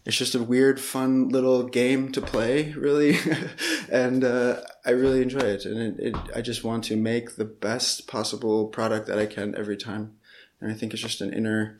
It's 0.06 0.16
just 0.16 0.34
a 0.34 0.42
weird, 0.42 0.80
fun 0.80 1.28
little 1.28 1.64
game 1.64 2.10
to 2.12 2.22
play, 2.22 2.72
really, 2.72 3.18
and 3.90 4.24
uh, 4.24 4.62
I 4.84 4.90
really 4.90 5.20
enjoy 5.20 5.40
it. 5.40 5.66
And 5.66 5.78
it, 5.78 6.06
it, 6.06 6.16
I 6.34 6.40
just 6.40 6.64
want 6.64 6.84
to 6.84 6.96
make 6.96 7.36
the 7.36 7.44
best 7.44 8.06
possible 8.06 8.68
product 8.68 9.06
that 9.08 9.18
I 9.18 9.26
can 9.26 9.54
every 9.56 9.76
time. 9.76 10.16
And 10.60 10.70
I 10.70 10.74
think 10.74 10.92
it's 10.92 11.02
just 11.02 11.20
an 11.20 11.32
inner, 11.32 11.78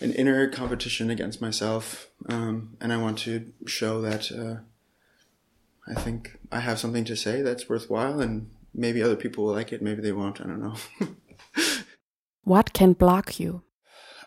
an 0.00 0.12
inner 0.12 0.48
competition 0.48 1.10
against 1.10 1.42
myself. 1.42 2.08
Um, 2.28 2.76
and 2.80 2.92
I 2.92 2.96
want 2.96 3.18
to 3.20 3.52
show 3.66 4.00
that 4.00 4.32
uh, 4.32 4.62
I 5.88 5.94
think 5.94 6.38
I 6.50 6.60
have 6.60 6.78
something 6.78 7.04
to 7.04 7.16
say 7.16 7.42
that's 7.42 7.68
worthwhile, 7.68 8.20
and 8.20 8.50
maybe 8.74 9.02
other 9.02 9.16
people 9.16 9.44
will 9.44 9.54
like 9.54 9.72
it, 9.72 9.82
maybe 9.82 10.02
they 10.02 10.12
won't. 10.12 10.40
I 10.40 10.44
don't 10.44 10.60
know. 10.60 10.76
what 12.44 12.72
can 12.72 12.92
block 12.92 13.40
you? 13.40 13.62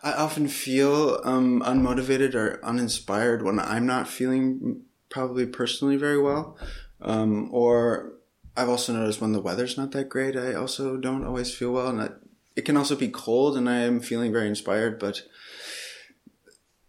I 0.02 0.12
often 0.12 0.48
feel 0.48 1.20
um, 1.24 1.62
unmotivated 1.62 2.34
or 2.34 2.64
uninspired 2.64 3.42
when 3.42 3.60
I'm 3.60 3.86
not 3.86 4.08
feeling 4.08 4.82
probably 5.08 5.46
personally 5.46 5.96
very 5.96 6.20
well. 6.20 6.56
Um, 7.00 7.48
or 7.52 8.14
I've 8.56 8.68
also 8.68 8.92
noticed 8.92 9.20
when 9.20 9.32
the 9.32 9.40
weather's 9.40 9.78
not 9.78 9.92
that 9.92 10.08
great, 10.08 10.36
I 10.36 10.54
also 10.54 10.96
don't 10.96 11.24
always 11.24 11.54
feel 11.54 11.72
well. 11.72 11.88
And 11.88 12.12
it 12.56 12.64
can 12.64 12.76
also 12.76 12.96
be 12.96 13.08
cold 13.08 13.56
and 13.56 13.68
I 13.68 13.76
am 13.76 14.00
feeling 14.00 14.32
very 14.32 14.48
inspired, 14.48 14.98
but 14.98 15.22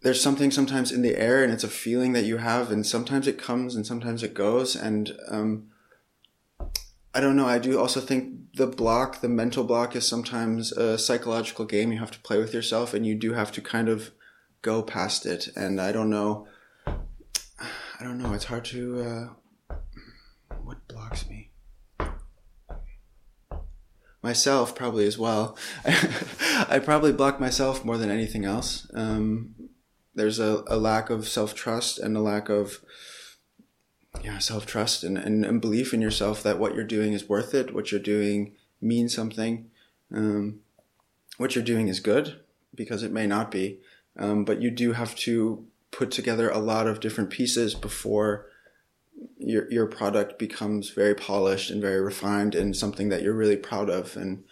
there's 0.02 0.20
something 0.20 0.50
sometimes 0.50 0.90
in 0.90 1.02
the 1.02 1.16
air 1.16 1.42
and 1.42 1.52
it's 1.52 1.64
a 1.64 1.68
feeling 1.68 2.12
that 2.14 2.24
you 2.24 2.38
have 2.38 2.70
and 2.70 2.84
sometimes 2.84 3.26
it 3.28 3.38
comes 3.38 3.76
and 3.76 3.86
sometimes 3.86 4.22
it 4.22 4.34
goes. 4.34 4.74
And, 4.74 5.16
um, 5.28 5.68
I 7.14 7.20
don't 7.20 7.36
know. 7.36 7.46
I 7.46 7.58
do 7.58 7.78
also 7.78 8.00
think 8.00 8.56
the 8.56 8.66
block, 8.66 9.20
the 9.20 9.28
mental 9.28 9.62
block 9.62 9.94
is 9.94 10.06
sometimes 10.06 10.72
a 10.72 10.98
psychological 10.98 11.64
game 11.64 11.92
you 11.92 12.00
have 12.00 12.10
to 12.10 12.18
play 12.20 12.38
with 12.38 12.52
yourself 12.52 12.92
and 12.92 13.06
you 13.06 13.14
do 13.14 13.34
have 13.34 13.52
to 13.52 13.60
kind 13.60 13.88
of 13.88 14.10
go 14.62 14.82
past 14.82 15.24
it. 15.24 15.48
And 15.54 15.80
I 15.80 15.92
don't 15.92 16.10
know. 16.10 16.48
I 16.86 18.02
don't 18.02 18.18
know. 18.18 18.32
It's 18.32 18.46
hard 18.46 18.64
to, 18.66 19.00
uh, 19.70 19.76
what 20.64 20.88
blocks 20.88 21.28
me? 21.28 21.52
Myself 24.20 24.74
probably 24.74 25.06
as 25.06 25.16
well. 25.16 25.56
I 25.84 26.80
probably 26.82 27.12
block 27.12 27.38
myself 27.38 27.84
more 27.84 27.96
than 27.96 28.10
anything 28.10 28.44
else. 28.44 28.90
Um, 28.92 29.54
there's 30.16 30.40
a, 30.40 30.64
a 30.66 30.76
lack 30.76 31.10
of 31.10 31.28
self 31.28 31.54
trust 31.54 31.98
and 32.00 32.16
a 32.16 32.20
lack 32.20 32.48
of, 32.48 32.80
yeah, 34.22 34.38
self 34.38 34.66
trust 34.66 35.02
and, 35.04 35.18
and, 35.18 35.44
and, 35.44 35.60
belief 35.60 35.92
in 35.92 36.00
yourself 36.00 36.42
that 36.42 36.58
what 36.58 36.74
you're 36.74 36.84
doing 36.84 37.12
is 37.12 37.28
worth 37.28 37.54
it, 37.54 37.74
what 37.74 37.90
you're 37.90 38.00
doing 38.00 38.52
means 38.80 39.14
something, 39.14 39.70
um, 40.12 40.60
what 41.36 41.54
you're 41.54 41.64
doing 41.64 41.88
is 41.88 42.00
good 42.00 42.40
because 42.74 43.02
it 43.02 43.12
may 43.12 43.26
not 43.26 43.50
be, 43.50 43.80
um, 44.18 44.44
but 44.44 44.62
you 44.62 44.70
do 44.70 44.92
have 44.92 45.14
to 45.14 45.66
put 45.90 46.10
together 46.10 46.48
a 46.48 46.58
lot 46.58 46.86
of 46.86 47.00
different 47.00 47.30
pieces 47.30 47.74
before 47.74 48.46
your 49.38 49.70
your 49.70 49.86
product 49.86 50.38
becomes 50.38 50.90
very 50.90 51.14
polished 51.14 51.70
and 51.70 51.80
very 51.80 52.00
refined 52.00 52.54
and 52.54 52.76
something 52.76 53.08
that 53.08 53.22
you're 53.22 53.34
really 53.34 53.56
proud 53.56 53.88
of. 53.88 54.16
And 54.16 54.44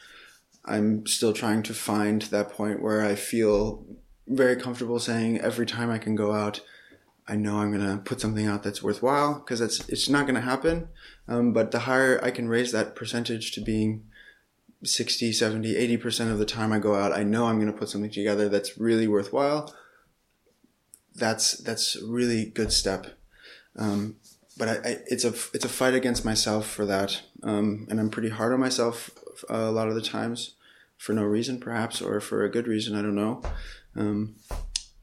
I'm 0.64 1.06
still 1.06 1.32
trying 1.32 1.62
to 1.64 1.74
find 1.74 2.22
that 2.22 2.52
point 2.52 2.82
where 2.82 3.04
I 3.04 3.14
feel 3.14 3.84
very 4.28 4.56
comfortable 4.56 5.00
saying 5.00 5.40
every 5.40 5.66
time 5.66 5.90
I 5.90 5.98
can 5.98 6.14
go 6.14 6.32
out 6.32 6.60
I 7.28 7.36
know 7.36 7.58
I'm 7.58 7.72
going 7.72 7.86
to 7.86 8.02
put 8.02 8.20
something 8.20 8.46
out 8.46 8.62
that's 8.62 8.82
worthwhile 8.82 9.34
because 9.34 9.60
it's 9.60 9.88
it's 9.88 10.08
not 10.08 10.26
going 10.26 10.34
to 10.34 10.40
happen. 10.40 10.88
Um, 11.28 11.52
but 11.52 11.70
the 11.70 11.80
higher 11.80 12.22
I 12.22 12.30
can 12.30 12.48
raise 12.48 12.72
that 12.72 12.96
percentage 12.96 13.52
to 13.52 13.60
being 13.60 14.04
60, 14.84 15.32
70, 15.32 15.74
80% 15.98 16.32
of 16.32 16.38
the 16.38 16.44
time 16.44 16.72
I 16.72 16.78
go 16.78 16.94
out, 16.94 17.12
I 17.12 17.22
know 17.22 17.46
I'm 17.46 17.60
going 17.60 17.72
to 17.72 17.78
put 17.78 17.88
something 17.88 18.10
together 18.10 18.48
that's 18.48 18.78
really 18.78 19.06
worthwhile. 19.06 19.72
That's, 21.14 21.52
that's 21.58 21.96
a 21.96 22.06
really 22.06 22.46
good 22.46 22.72
step. 22.72 23.06
Um, 23.76 24.16
but 24.58 24.68
I, 24.68 24.72
I, 24.72 24.96
it's 25.06 25.24
a, 25.24 25.34
it's 25.54 25.64
a 25.64 25.68
fight 25.68 25.94
against 25.94 26.24
myself 26.24 26.66
for 26.66 26.84
that. 26.86 27.22
Um, 27.42 27.86
and 27.90 28.00
I'm 28.00 28.10
pretty 28.10 28.30
hard 28.30 28.52
on 28.52 28.60
myself 28.60 29.10
uh, 29.48 29.54
a 29.54 29.70
lot 29.70 29.88
of 29.88 29.94
the 29.94 30.02
times 30.02 30.54
for 30.96 31.12
no 31.12 31.22
reason, 31.22 31.60
perhaps, 31.60 32.02
or 32.02 32.20
for 32.20 32.44
a 32.44 32.50
good 32.50 32.66
reason. 32.66 32.96
I 32.96 33.02
don't 33.02 33.14
know. 33.14 33.42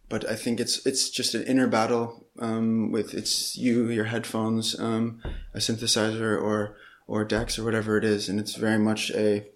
But 0.10 0.28
I 0.30 0.36
think 0.36 0.60
it's 0.60 0.86
it's 0.86 1.10
just 1.10 1.36
an 1.36 1.44
inner 1.44 1.68
battle 1.68 2.25
um, 2.39 2.92
with 2.92 3.13
it's 3.13 3.56
you, 3.56 3.89
your 3.89 4.06
headphones, 4.06 4.78
um, 4.80 5.22
a 5.54 5.60
synthesizer, 5.60 6.42
or 6.42 6.75
or 7.08 7.24
decks 7.24 7.58
or 7.58 7.63
whatever 7.63 7.98
it 7.98 8.04
is, 8.04 8.28
and 8.30 8.39
it's 8.39 8.56
very 8.56 8.80
much 8.80 9.12
a 9.12 9.48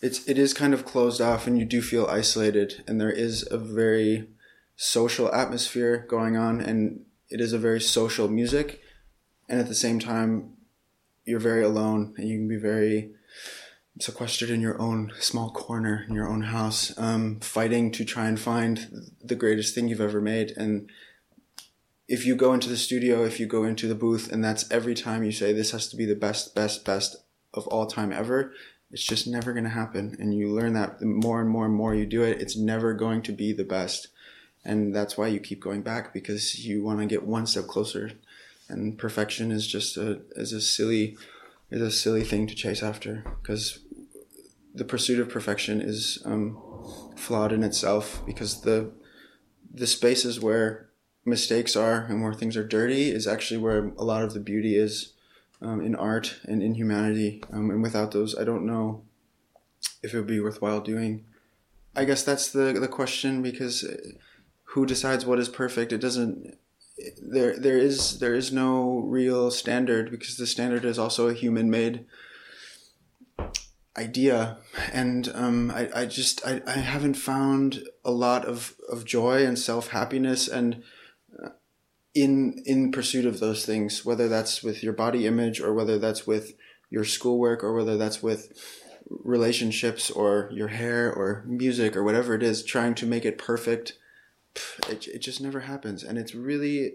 it's 0.00 0.26
it 0.28 0.36
is 0.36 0.52
kind 0.52 0.74
of 0.74 0.84
closed 0.84 1.20
off, 1.20 1.46
and 1.46 1.58
you 1.58 1.64
do 1.64 1.80
feel 1.80 2.06
isolated, 2.06 2.84
and 2.86 3.00
there 3.00 3.10
is 3.10 3.46
a 3.50 3.58
very 3.58 4.28
social 4.76 5.32
atmosphere 5.32 6.04
going 6.08 6.36
on, 6.36 6.60
and 6.60 7.04
it 7.30 7.40
is 7.40 7.52
a 7.52 7.58
very 7.58 7.80
social 7.80 8.28
music, 8.28 8.82
and 9.48 9.60
at 9.60 9.68
the 9.68 9.74
same 9.74 9.98
time, 9.98 10.56
you're 11.24 11.40
very 11.40 11.62
alone, 11.62 12.14
and 12.16 12.28
you 12.28 12.38
can 12.38 12.48
be 12.48 12.56
very 12.56 13.12
sequestered 14.00 14.50
in 14.50 14.60
your 14.60 14.80
own 14.80 15.12
small 15.20 15.50
corner 15.50 16.04
in 16.08 16.14
your 16.14 16.28
own 16.28 16.42
house, 16.42 16.96
um, 16.98 17.38
fighting 17.40 17.92
to 17.92 18.04
try 18.04 18.26
and 18.26 18.40
find 18.40 19.10
the 19.22 19.36
greatest 19.36 19.74
thing 19.74 19.88
you've 19.88 20.00
ever 20.00 20.20
made. 20.20 20.52
And 20.56 20.90
if 22.08 22.26
you 22.26 22.34
go 22.34 22.52
into 22.52 22.68
the 22.68 22.76
studio, 22.76 23.24
if 23.24 23.38
you 23.38 23.46
go 23.46 23.64
into 23.64 23.86
the 23.86 23.94
booth, 23.94 24.30
and 24.32 24.44
that's 24.44 24.70
every 24.70 24.94
time 24.94 25.22
you 25.22 25.32
say 25.32 25.52
this 25.52 25.70
has 25.70 25.88
to 25.88 25.96
be 25.96 26.04
the 26.04 26.16
best, 26.16 26.54
best, 26.54 26.84
best 26.84 27.16
of 27.54 27.66
all 27.68 27.86
time 27.86 28.12
ever, 28.12 28.52
it's 28.90 29.04
just 29.04 29.26
never 29.26 29.52
going 29.52 29.64
to 29.64 29.70
happen. 29.70 30.16
And 30.18 30.34
you 30.34 30.52
learn 30.52 30.74
that 30.74 30.98
the 30.98 31.06
more 31.06 31.40
and 31.40 31.48
more 31.48 31.64
and 31.64 31.74
more 31.74 31.94
you 31.94 32.04
do 32.04 32.22
it, 32.22 32.40
it's 32.40 32.56
never 32.56 32.94
going 32.94 33.22
to 33.22 33.32
be 33.32 33.52
the 33.52 33.64
best. 33.64 34.08
And 34.64 34.94
that's 34.94 35.16
why 35.16 35.28
you 35.28 35.40
keep 35.40 35.60
going 35.60 35.82
back 35.82 36.12
because 36.12 36.64
you 36.64 36.82
want 36.82 37.00
to 37.00 37.06
get 37.06 37.24
one 37.24 37.46
step 37.46 37.66
closer. 37.66 38.12
And 38.68 38.98
perfection 38.98 39.52
is 39.52 39.66
just 39.66 39.96
a 39.96 40.22
is 40.36 40.52
a 40.52 40.60
silly 40.60 41.16
is 41.70 41.82
a 41.82 41.90
silly 41.90 42.22
thing 42.22 42.46
to 42.46 42.54
chase 42.54 42.82
after 42.82 43.24
because 43.42 43.80
the 44.74 44.84
pursuit 44.84 45.20
of 45.20 45.28
perfection 45.28 45.80
is 45.80 46.20
um, 46.24 46.58
flawed 47.16 47.52
in 47.52 47.62
itself 47.62 48.22
because 48.26 48.62
the 48.62 48.90
the 49.72 49.86
spaces 49.86 50.40
where 50.40 50.90
mistakes 51.24 51.74
are 51.74 52.04
and 52.04 52.22
where 52.22 52.34
things 52.34 52.56
are 52.56 52.66
dirty 52.66 53.10
is 53.10 53.26
actually 53.26 53.58
where 53.58 53.92
a 53.96 54.04
lot 54.04 54.22
of 54.22 54.34
the 54.34 54.40
beauty 54.40 54.76
is 54.76 55.14
um, 55.60 55.80
in 55.80 55.94
art 55.94 56.36
and 56.44 56.62
in 56.62 56.74
humanity. 56.74 57.42
Um, 57.52 57.70
and 57.70 57.82
without 57.82 58.12
those, 58.12 58.38
I 58.38 58.44
don't 58.44 58.66
know 58.66 59.02
if 60.02 60.12
it 60.12 60.18
would 60.18 60.26
be 60.26 60.40
worthwhile 60.40 60.80
doing. 60.80 61.24
I 61.96 62.04
guess 62.04 62.22
that's 62.22 62.50
the 62.50 62.72
the 62.72 62.88
question 62.88 63.42
because 63.42 63.84
who 64.64 64.86
decides 64.86 65.24
what 65.24 65.38
is 65.38 65.48
perfect? 65.48 65.92
It 65.92 66.00
doesn't. 66.00 66.58
There 67.20 67.56
there 67.56 67.78
is 67.78 68.18
there 68.18 68.34
is 68.34 68.52
no 68.52 68.98
real 68.98 69.50
standard 69.50 70.10
because 70.10 70.36
the 70.36 70.46
standard 70.46 70.84
is 70.84 70.98
also 70.98 71.28
a 71.28 71.34
human 71.34 71.70
made 71.70 72.04
idea. 73.96 74.58
And 74.92 75.30
um, 75.34 75.70
I, 75.70 75.88
I 75.94 76.06
just 76.06 76.44
I, 76.46 76.62
I 76.66 76.78
haven't 76.78 77.14
found 77.14 77.84
a 78.04 78.10
lot 78.10 78.44
of, 78.44 78.74
of 78.88 79.04
joy 79.04 79.46
and 79.46 79.58
self 79.58 79.88
happiness 79.88 80.48
and 80.48 80.82
uh, 81.42 81.50
in 82.14 82.62
in 82.66 82.92
pursuit 82.92 83.26
of 83.26 83.40
those 83.40 83.64
things 83.66 84.04
whether 84.04 84.28
that's 84.28 84.62
with 84.62 84.82
your 84.82 84.92
body 84.92 85.26
image 85.26 85.60
or 85.60 85.74
whether 85.74 85.98
that's 85.98 86.26
with 86.26 86.54
your 86.90 87.04
schoolwork 87.04 87.64
or 87.64 87.74
whether 87.74 87.96
that's 87.96 88.22
with 88.22 88.52
relationships 89.08 90.10
or 90.10 90.48
your 90.52 90.68
hair 90.68 91.12
or 91.12 91.44
music 91.46 91.96
or 91.96 92.02
whatever 92.02 92.34
it 92.34 92.42
is 92.42 92.64
trying 92.64 92.94
to 92.94 93.06
make 93.06 93.24
it 93.24 93.38
perfect. 93.38 93.94
It, 94.88 95.08
it 95.08 95.18
just 95.18 95.40
never 95.40 95.60
happens. 95.60 96.02
And 96.02 96.16
it's 96.16 96.34
really 96.34 96.94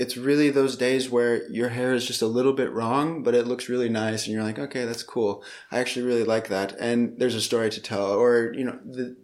it's 0.00 0.16
really 0.16 0.48
those 0.48 0.76
days 0.76 1.10
where 1.10 1.46
your 1.50 1.68
hair 1.68 1.92
is 1.92 2.06
just 2.06 2.22
a 2.22 2.26
little 2.26 2.54
bit 2.54 2.72
wrong, 2.72 3.22
but 3.22 3.34
it 3.34 3.46
looks 3.46 3.68
really 3.68 3.90
nice, 3.90 4.24
and 4.24 4.32
you're 4.32 4.42
like, 4.42 4.58
okay, 4.58 4.86
that's 4.86 5.02
cool. 5.02 5.44
I 5.70 5.78
actually 5.78 6.06
really 6.06 6.24
like 6.24 6.48
that, 6.48 6.72
and 6.80 7.18
there's 7.18 7.34
a 7.34 7.40
story 7.42 7.68
to 7.68 7.82
tell, 7.82 8.12
or 8.12 8.54
you 8.54 8.64
know, 8.64 8.78
the, 8.82 9.14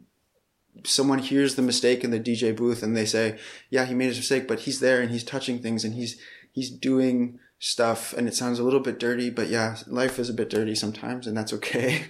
someone 0.85 1.21
hears 1.21 1.54
the 1.54 1.62
mistake 1.62 2.04
in 2.04 2.11
the 2.11 2.21
DJ 2.21 2.54
booth, 2.54 2.83
and 2.83 2.95
they 2.95 3.06
say, 3.06 3.38
yeah, 3.71 3.87
he 3.87 3.95
made 3.95 4.12
a 4.12 4.16
mistake, 4.16 4.47
but 4.47 4.61
he's 4.61 4.80
there 4.80 5.00
and 5.00 5.11
he's 5.11 5.25
touching 5.25 5.61
things 5.61 5.83
and 5.83 5.95
he's 5.95 6.21
he's 6.52 6.68
doing 6.68 7.38
stuff, 7.59 8.12
and 8.12 8.28
it 8.28 8.35
sounds 8.35 8.59
a 8.59 8.62
little 8.62 8.80
bit 8.80 8.99
dirty, 8.99 9.30
but 9.30 9.49
yeah, 9.49 9.78
life 9.87 10.18
is 10.18 10.28
a 10.28 10.35
bit 10.35 10.50
dirty 10.50 10.75
sometimes, 10.75 11.26
and 11.26 11.35
that's 11.35 11.54
okay. 11.54 12.04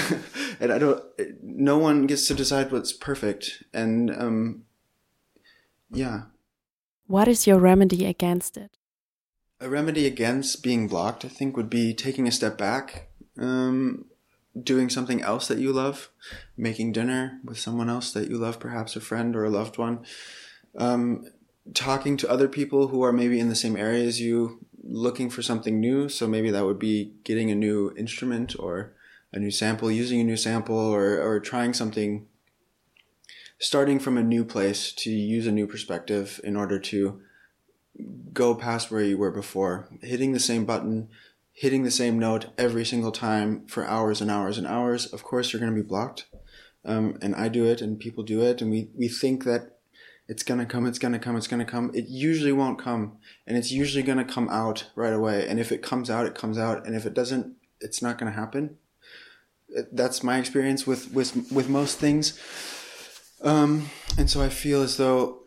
and 0.60 0.72
I 0.72 0.78
don't, 0.78 1.02
no 1.42 1.78
one 1.78 2.06
gets 2.06 2.28
to 2.28 2.34
decide 2.34 2.70
what's 2.70 2.92
perfect, 2.92 3.64
and 3.72 4.08
um, 4.12 4.62
yeah 5.90 6.26
what 7.06 7.28
is 7.28 7.46
your 7.46 7.58
remedy 7.58 8.06
against 8.06 8.56
it? 8.56 8.70
A 9.60 9.68
remedy 9.68 10.06
against 10.06 10.62
being 10.62 10.88
blocked, 10.88 11.24
I 11.24 11.28
think, 11.28 11.56
would 11.56 11.70
be 11.70 11.94
taking 11.94 12.26
a 12.26 12.32
step 12.32 12.58
back, 12.58 13.08
um, 13.38 14.06
doing 14.60 14.88
something 14.88 15.22
else 15.22 15.48
that 15.48 15.58
you 15.58 15.72
love, 15.72 16.10
making 16.56 16.92
dinner 16.92 17.40
with 17.44 17.58
someone 17.58 17.88
else 17.88 18.12
that 18.12 18.28
you 18.28 18.36
love, 18.36 18.60
perhaps 18.60 18.96
a 18.96 19.00
friend 19.00 19.34
or 19.34 19.44
a 19.44 19.50
loved 19.50 19.78
one, 19.78 20.04
um, 20.76 21.26
talking 21.72 22.16
to 22.16 22.30
other 22.30 22.48
people 22.48 22.88
who 22.88 23.02
are 23.02 23.12
maybe 23.12 23.40
in 23.40 23.48
the 23.48 23.54
same 23.54 23.76
area 23.76 24.04
as 24.04 24.20
you, 24.20 24.64
looking 24.82 25.30
for 25.30 25.42
something 25.42 25.80
new. 25.80 26.08
So 26.08 26.26
maybe 26.26 26.50
that 26.50 26.64
would 26.64 26.78
be 26.78 27.14
getting 27.24 27.50
a 27.50 27.54
new 27.54 27.94
instrument 27.96 28.54
or 28.58 28.92
a 29.32 29.38
new 29.38 29.50
sample, 29.50 29.90
using 29.90 30.20
a 30.20 30.24
new 30.24 30.36
sample, 30.36 30.76
or, 30.76 31.20
or 31.20 31.40
trying 31.40 31.72
something 31.72 32.26
starting 33.58 33.98
from 33.98 34.18
a 34.18 34.22
new 34.22 34.44
place 34.44 34.92
to 34.92 35.10
use 35.10 35.46
a 35.46 35.52
new 35.52 35.66
perspective 35.66 36.40
in 36.44 36.56
order 36.56 36.78
to 36.78 37.20
go 38.32 38.54
past 38.54 38.90
where 38.90 39.02
you 39.02 39.16
were 39.16 39.30
before. 39.30 39.88
Hitting 40.02 40.32
the 40.32 40.40
same 40.40 40.64
button, 40.64 41.08
hitting 41.52 41.84
the 41.84 41.90
same 41.90 42.18
note 42.18 42.46
every 42.58 42.84
single 42.84 43.12
time 43.12 43.66
for 43.66 43.86
hours 43.86 44.20
and 44.20 44.30
hours 44.30 44.58
and 44.58 44.66
hours. 44.66 45.06
Of 45.06 45.22
course, 45.22 45.52
you're 45.52 45.60
going 45.60 45.74
to 45.74 45.82
be 45.82 45.86
blocked. 45.86 46.26
Um, 46.84 47.16
and 47.22 47.34
I 47.34 47.48
do 47.48 47.64
it 47.64 47.80
and 47.80 47.98
people 47.98 48.24
do 48.24 48.42
it. 48.42 48.60
And 48.60 48.70
we, 48.70 48.90
we 48.94 49.08
think 49.08 49.44
that 49.44 49.74
it's 50.26 50.42
gonna 50.42 50.64
come, 50.64 50.86
it's 50.86 50.98
gonna 50.98 51.18
come, 51.18 51.36
it's 51.36 51.46
gonna 51.46 51.64
come. 51.64 51.90
It 51.94 52.06
usually 52.08 52.52
won't 52.52 52.78
come, 52.78 53.18
and 53.46 53.58
it's 53.58 53.70
usually 53.70 54.02
gonna 54.02 54.24
come 54.24 54.48
out 54.48 54.86
right 54.94 55.12
away. 55.12 55.46
And 55.46 55.60
if 55.60 55.70
it 55.70 55.82
comes 55.82 56.08
out, 56.08 56.26
it 56.26 56.34
comes 56.34 56.56
out, 56.56 56.86
and 56.86 56.96
if 56.96 57.04
it 57.04 57.12
doesn't, 57.12 57.54
it's 57.80 58.00
not 58.00 58.16
gonna 58.16 58.30
happen. 58.30 58.78
That's 59.92 60.22
my 60.22 60.38
experience 60.38 60.86
with 60.86 61.12
with 61.12 61.52
with 61.52 61.68
most 61.68 61.98
things. 61.98 62.38
Um, 63.44 63.90
and 64.18 64.28
so 64.28 64.42
I 64.42 64.48
feel 64.48 64.82
as 64.82 64.96
though 64.96 65.40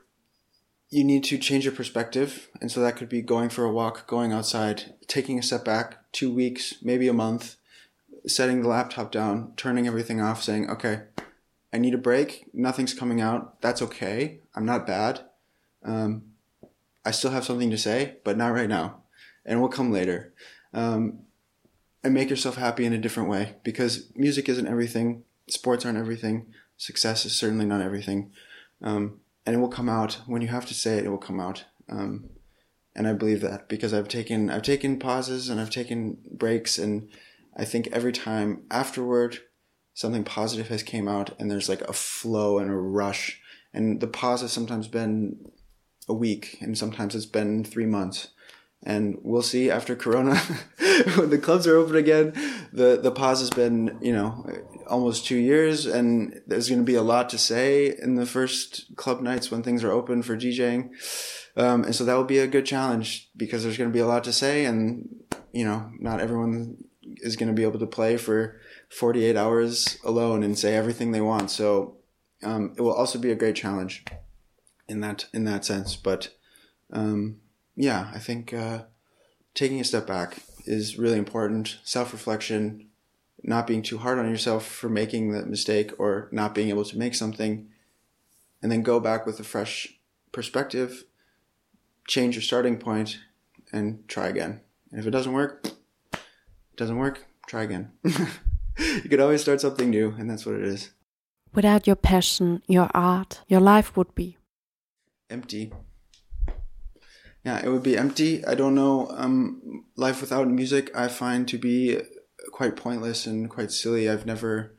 you 0.90 1.04
need 1.04 1.24
to 1.26 1.38
change 1.38 1.66
your 1.66 1.74
perspective, 1.74 2.50
and 2.62 2.72
so 2.72 2.80
that 2.80 2.96
could 2.96 3.10
be 3.10 3.22
going 3.22 3.50
for 3.50 3.66
a 3.66 3.72
walk, 3.72 4.08
going 4.08 4.32
outside, 4.32 4.94
taking 5.08 5.38
a 5.38 5.44
step 5.44 5.66
back, 5.66 5.98
two 6.14 6.32
weeks, 6.32 6.76
maybe 6.82 7.08
a 7.08 7.14
month, 7.14 7.56
setting 8.26 8.62
the 8.62 8.70
laptop 8.70 9.12
down, 9.12 9.54
turning 9.58 9.88
everything 9.88 10.22
off, 10.22 10.42
saying, 10.44 10.70
"Okay, 10.70 11.02
I 11.74 11.78
need 11.78 11.94
a 11.94 11.98
break. 11.98 12.46
Nothing's 12.54 12.94
coming 12.94 13.20
out. 13.20 13.62
That's 13.62 13.82
okay. 13.82 14.40
I'm 14.56 14.66
not 14.66 14.88
bad. 14.88 15.22
Um, 15.84 16.24
I 17.06 17.12
still 17.12 17.32
have 17.32 17.46
something 17.46 17.70
to 17.70 17.78
say, 17.78 18.18
but 18.24 18.38
not 18.38 18.54
right 18.54 18.70
now. 18.70 19.02
And 19.46 19.60
it 19.60 19.62
will 19.62 19.70
come 19.70 19.92
later. 19.92 20.34
Um, 20.74 21.20
and 22.04 22.14
make 22.14 22.30
yourself 22.30 22.56
happy 22.56 22.86
in 22.86 22.94
a 22.94 22.98
different 22.98 23.30
way 23.30 23.56
because 23.64 24.12
music 24.16 24.48
isn't 24.48 24.68
everything. 24.68 25.24
Sports 25.50 25.86
aren't 25.86 25.98
everything. 25.98 26.48
Success 26.78 27.26
is 27.26 27.36
certainly 27.36 27.66
not 27.66 27.82
everything. 27.82 28.32
Um, 28.82 29.22
and 29.46 29.56
it 29.56 29.60
will 29.60 29.68
come 29.68 29.90
out 29.90 30.22
when 30.28 30.42
you 30.42 30.48
have 30.50 30.66
to 30.68 30.74
say 30.74 30.98
it. 30.98 31.06
It 31.06 31.10
will 31.10 31.18
come 31.18 31.40
out. 31.40 31.66
Um, 31.90 32.30
and 32.96 33.08
I 33.08 33.14
believe 33.14 33.42
that 33.42 33.70
because 33.70 33.94
I've 33.94 34.08
taken 34.08 34.50
I've 34.50 34.64
taken 34.64 35.00
pauses 35.00 35.50
and 35.50 35.60
I've 35.62 35.70
taken 35.70 36.18
breaks, 36.32 36.78
and 36.78 37.10
I 37.56 37.66
think 37.66 37.88
every 37.92 38.12
time 38.12 38.64
afterward 38.72 39.40
something 39.94 40.24
positive 40.24 40.68
has 40.68 40.84
came 40.84 41.08
out 41.08 41.32
and 41.40 41.50
there's 41.50 41.68
like 41.68 41.82
a 41.82 41.94
flow 41.94 42.60
and 42.60 42.70
a 42.70 42.76
rush 42.76 43.42
and 43.74 44.00
the 44.00 44.08
pause 44.08 44.42
has 44.42 44.52
sometimes 44.52 44.88
been 44.88 45.36
a 46.08 46.14
week 46.14 46.60
and 46.62 46.78
sometimes 46.78 47.16
it's 47.16 47.26
been 47.26 47.64
three 47.64 47.88
months 47.88 48.28
and 48.84 49.18
we'll 49.24 49.42
see 49.42 49.72
after 49.72 49.96
corona 49.96 50.36
when 51.16 51.32
the 51.32 51.40
clubs 51.40 51.66
are 51.66 51.76
open 51.76 51.96
again 51.96 52.32
the 52.72 53.00
the 53.02 53.12
pause 53.12 53.40
has 53.40 53.50
been 53.50 53.98
you 54.00 54.14
know 54.14 54.46
almost 54.90 55.26
two 55.26 55.38
years 55.38 55.86
and 55.86 56.42
there's 56.48 56.70
going 56.70 56.82
to 56.82 56.86
be 56.86 56.96
a 56.96 57.02
lot 57.02 57.30
to 57.30 57.38
say 57.38 57.96
in 58.02 58.16
the 58.16 58.26
first 58.26 58.96
club 58.96 59.22
nights 59.22 59.52
when 59.52 59.64
things 59.64 59.84
are 59.84 59.92
open 59.92 60.22
for 60.22 60.36
djing 60.36 60.90
um, 61.56 61.84
and 61.84 61.96
so 61.96 62.04
that 62.04 62.16
will 62.16 62.24
be 62.24 62.40
a 62.40 62.48
good 62.48 62.66
challenge 62.66 63.30
because 63.36 63.64
there's 63.64 63.78
going 63.78 63.90
to 63.90 63.94
be 63.94 64.00
a 64.00 64.08
lot 64.08 64.24
to 64.24 64.34
say 64.34 64.66
and 64.66 65.08
you 65.52 65.66
know 65.66 65.92
not 66.00 66.20
everyone 66.20 66.78
is 67.18 67.36
going 67.36 67.48
to 67.48 67.54
be 67.54 67.64
able 67.64 67.80
to 67.80 67.88
play 67.88 68.18
for 68.18 68.60
48 68.90 69.36
hours 69.36 69.98
alone 70.04 70.44
and 70.44 70.58
say 70.58 70.76
everything 70.76 71.12
they 71.12 71.22
want. 71.22 71.52
So 71.52 71.98
um, 72.44 72.74
it 72.78 72.82
will 72.82 72.94
also 72.94 73.20
be 73.20 73.32
a 73.32 73.36
great 73.36 73.56
challenge 73.56 74.06
in 74.88 75.02
that 75.02 75.26
in 75.34 75.46
that 75.46 75.66
sense. 75.66 75.96
But 75.96 76.30
um, 76.92 77.38
yeah, 77.76 78.12
I 78.14 78.20
think 78.20 78.54
uh, 78.54 78.84
taking 79.54 79.80
a 79.80 79.86
step 79.86 80.08
back 80.08 80.38
is 80.66 80.98
really 80.98 81.18
important. 81.18 81.78
Self 81.84 82.14
reflection, 82.14 82.90
not 83.44 83.68
being 83.68 83.82
too 83.82 84.00
hard 84.00 84.20
on 84.20 84.30
yourself 84.30 84.66
for 84.66 84.90
making 84.90 85.32
the 85.32 85.46
mistake 85.46 85.92
or 86.00 86.28
not 86.32 86.56
being 86.56 86.70
able 86.70 86.86
to 86.86 86.98
make 86.98 87.16
something, 87.16 87.68
and 88.62 88.72
then 88.72 88.82
go 88.82 89.00
back 89.00 89.26
with 89.26 89.40
a 89.40 89.44
fresh 89.44 90.00
perspective, 90.32 91.04
change 92.08 92.36
your 92.36 92.42
starting 92.42 92.78
point, 92.78 93.20
and 93.72 94.08
try 94.08 94.28
again. 94.28 94.62
And 94.92 95.00
if 95.00 95.08
it 95.08 95.12
doesn't 95.12 95.34
work, 95.34 95.68
it 96.14 96.78
doesn't 96.78 96.98
work. 96.98 97.26
Try 97.48 97.64
again. 97.64 97.92
you 98.04 99.10
could 99.10 99.22
always 99.22 99.42
start 99.42 99.62
something 99.62 99.90
new, 99.90 100.14
and 100.18 100.30
that's 100.30 100.46
what 100.46 100.56
it 100.56 100.64
is. 100.64 100.92
Without 101.54 101.88
your 101.88 101.96
passion, 101.96 102.62
your 102.68 102.90
art, 102.94 103.42
your 103.48 103.62
life 103.62 103.96
would 103.96 104.14
be 104.16 104.38
empty. 105.30 105.72
Yeah, 107.44 107.64
it 107.64 107.70
would 107.70 107.84
be 107.84 107.98
empty. 107.98 108.46
I 108.46 108.56
don't 108.56 108.76
know. 108.76 109.08
Um, 109.12 109.86
life 109.96 110.20
without 110.20 110.50
music, 110.50 110.92
I 110.96 111.08
find 111.08 111.48
to 111.48 111.58
be 111.58 112.02
quite 112.52 112.76
pointless 112.76 113.26
and 113.26 113.50
quite 113.50 113.72
silly. 113.72 114.10
I've 114.10 114.26
never, 114.26 114.74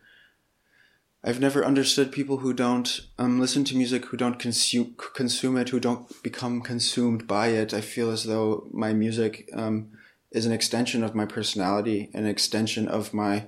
I've 1.22 1.40
never 1.40 1.64
understood 1.64 2.12
people 2.12 2.38
who 2.38 2.52
don't 2.52 3.00
um, 3.18 3.40
listen 3.40 3.64
to 3.64 3.76
music, 3.76 4.06
who 4.06 4.16
don't 4.16 4.38
consume 4.38 4.94
consume 5.14 5.56
it, 5.56 5.70
who 5.70 5.80
don't 5.80 6.22
become 6.22 6.60
consumed 6.60 7.26
by 7.26 7.48
it. 7.48 7.74
I 7.74 7.80
feel 7.80 8.10
as 8.10 8.24
though 8.24 8.68
my 8.72 8.92
music 8.92 9.48
um, 9.52 9.88
is 10.30 10.46
an 10.46 10.52
extension 10.52 11.02
of 11.02 11.14
my 11.14 11.24
personality, 11.24 12.10
an 12.14 12.26
extension 12.26 12.88
of 12.88 13.12
my 13.14 13.46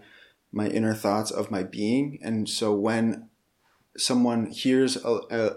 my 0.53 0.67
inner 0.67 0.95
thoughts 0.95 1.31
of 1.31 1.51
my 1.51 1.63
being. 1.63 2.19
And 2.23 2.49
so 2.49 2.75
when 2.75 3.29
someone 3.97 4.47
hears 4.47 4.97
a, 4.97 5.21
a, 5.31 5.51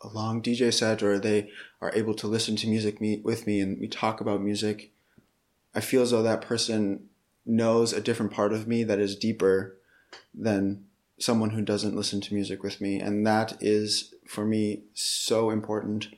a 0.00 0.08
long 0.12 0.42
DJ 0.42 0.72
set 0.72 1.02
or 1.02 1.18
they 1.18 1.50
are 1.80 1.92
able 1.94 2.14
to 2.14 2.26
listen 2.26 2.56
to 2.56 2.68
music 2.68 3.00
me, 3.00 3.20
with 3.24 3.46
me 3.46 3.60
and 3.60 3.78
we 3.80 3.88
talk 3.88 4.20
about 4.20 4.42
music, 4.42 4.92
I 5.74 5.80
feel 5.80 6.02
as 6.02 6.10
though 6.10 6.22
that 6.22 6.42
person 6.42 7.08
knows 7.44 7.92
a 7.92 8.00
different 8.00 8.32
part 8.32 8.52
of 8.52 8.66
me 8.66 8.84
that 8.84 8.98
is 8.98 9.16
deeper 9.16 9.76
than 10.34 10.84
someone 11.18 11.50
who 11.50 11.62
doesn't 11.62 11.96
listen 11.96 12.20
to 12.20 12.34
music 12.34 12.62
with 12.62 12.80
me. 12.80 13.00
And 13.00 13.26
that 13.26 13.56
is 13.60 14.14
for 14.26 14.44
me 14.44 14.82
so 14.94 15.50
important. 15.50 16.08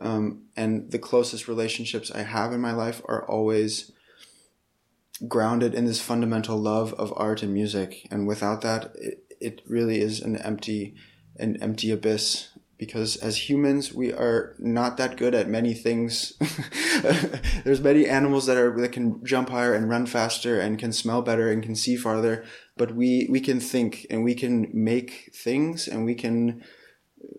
Um, 0.00 0.44
and 0.56 0.90
the 0.90 0.98
closest 0.98 1.48
relationships 1.48 2.10
I 2.10 2.22
have 2.22 2.52
in 2.52 2.60
my 2.60 2.72
life 2.72 3.02
are 3.06 3.26
always 3.28 3.92
grounded 5.26 5.74
in 5.74 5.86
this 5.86 6.00
fundamental 6.00 6.56
love 6.56 6.94
of 6.94 7.12
art 7.16 7.42
and 7.42 7.52
music. 7.52 8.06
And 8.10 8.26
without 8.26 8.60
that, 8.62 8.92
it, 8.94 9.24
it 9.40 9.62
really 9.66 10.00
is 10.00 10.20
an 10.20 10.36
empty, 10.36 10.94
an 11.36 11.60
empty 11.60 11.90
abyss. 11.90 12.48
Because 12.78 13.16
as 13.16 13.50
humans, 13.50 13.92
we 13.92 14.12
are 14.12 14.54
not 14.58 14.96
that 14.98 15.16
good 15.16 15.34
at 15.34 15.48
many 15.48 15.74
things. 15.74 16.34
There's 17.64 17.80
many 17.80 18.06
animals 18.06 18.46
that 18.46 18.56
are 18.56 18.80
that 18.80 18.92
can 18.92 19.24
jump 19.24 19.48
higher 19.48 19.74
and 19.74 19.90
run 19.90 20.06
faster 20.06 20.60
and 20.60 20.78
can 20.78 20.92
smell 20.92 21.20
better 21.22 21.50
and 21.50 21.60
can 21.60 21.74
see 21.74 21.96
farther. 21.96 22.44
But 22.76 22.94
we 22.94 23.26
we 23.28 23.40
can 23.40 23.58
think 23.58 24.06
and 24.10 24.22
we 24.22 24.34
can 24.34 24.70
make 24.72 25.30
things 25.34 25.88
and 25.88 26.04
we 26.04 26.14
can 26.14 26.62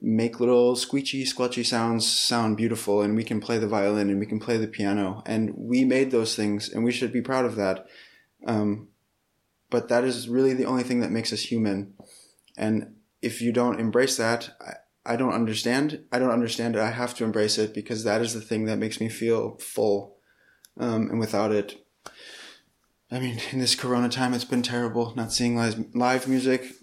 make 0.01 0.39
little 0.39 0.75
squeechy, 0.75 1.23
squelchy 1.23 1.65
sounds 1.65 2.07
sound 2.07 2.57
beautiful, 2.57 3.01
and 3.01 3.15
we 3.15 3.23
can 3.23 3.39
play 3.39 3.57
the 3.57 3.67
violin 3.67 4.09
and 4.09 4.19
we 4.19 4.25
can 4.25 4.39
play 4.39 4.57
the 4.57 4.67
piano, 4.67 5.23
and 5.25 5.53
we 5.55 5.85
made 5.85 6.11
those 6.11 6.35
things, 6.35 6.69
and 6.69 6.83
we 6.83 6.91
should 6.91 7.11
be 7.11 7.21
proud 7.21 7.45
of 7.45 7.55
that. 7.55 7.87
Um, 8.45 8.89
but 9.69 9.89
that 9.89 10.03
is 10.03 10.29
really 10.29 10.53
the 10.53 10.65
only 10.65 10.83
thing 10.83 10.99
that 11.01 11.11
makes 11.11 11.31
us 11.33 11.41
human, 11.41 11.93
and 12.57 12.95
if 13.21 13.41
you 13.41 13.51
don't 13.51 13.79
embrace 13.79 14.17
that, 14.17 14.51
I, 14.59 14.73
I 15.05 15.15
don't 15.15 15.33
understand. 15.33 16.03
I 16.11 16.19
don't 16.19 16.31
understand 16.31 16.75
it. 16.75 16.81
I 16.81 16.91
have 16.91 17.15
to 17.15 17.23
embrace 17.23 17.57
it 17.57 17.73
because 17.73 18.03
that 18.03 18.21
is 18.21 18.33
the 18.33 18.41
thing 18.41 18.65
that 18.65 18.77
makes 18.77 18.99
me 18.99 19.09
feel 19.09 19.57
full, 19.57 20.17
um, 20.77 21.09
and 21.09 21.19
without 21.19 21.51
it. 21.51 21.85
I 23.11 23.19
mean, 23.19 23.39
in 23.51 23.59
this 23.59 23.75
Corona 23.75 24.09
time, 24.09 24.33
it's 24.33 24.45
been 24.45 24.61
terrible. 24.61 25.13
Not 25.15 25.33
seeing 25.33 25.55
live, 25.55 25.83
live 25.95 26.27
music, 26.27 26.73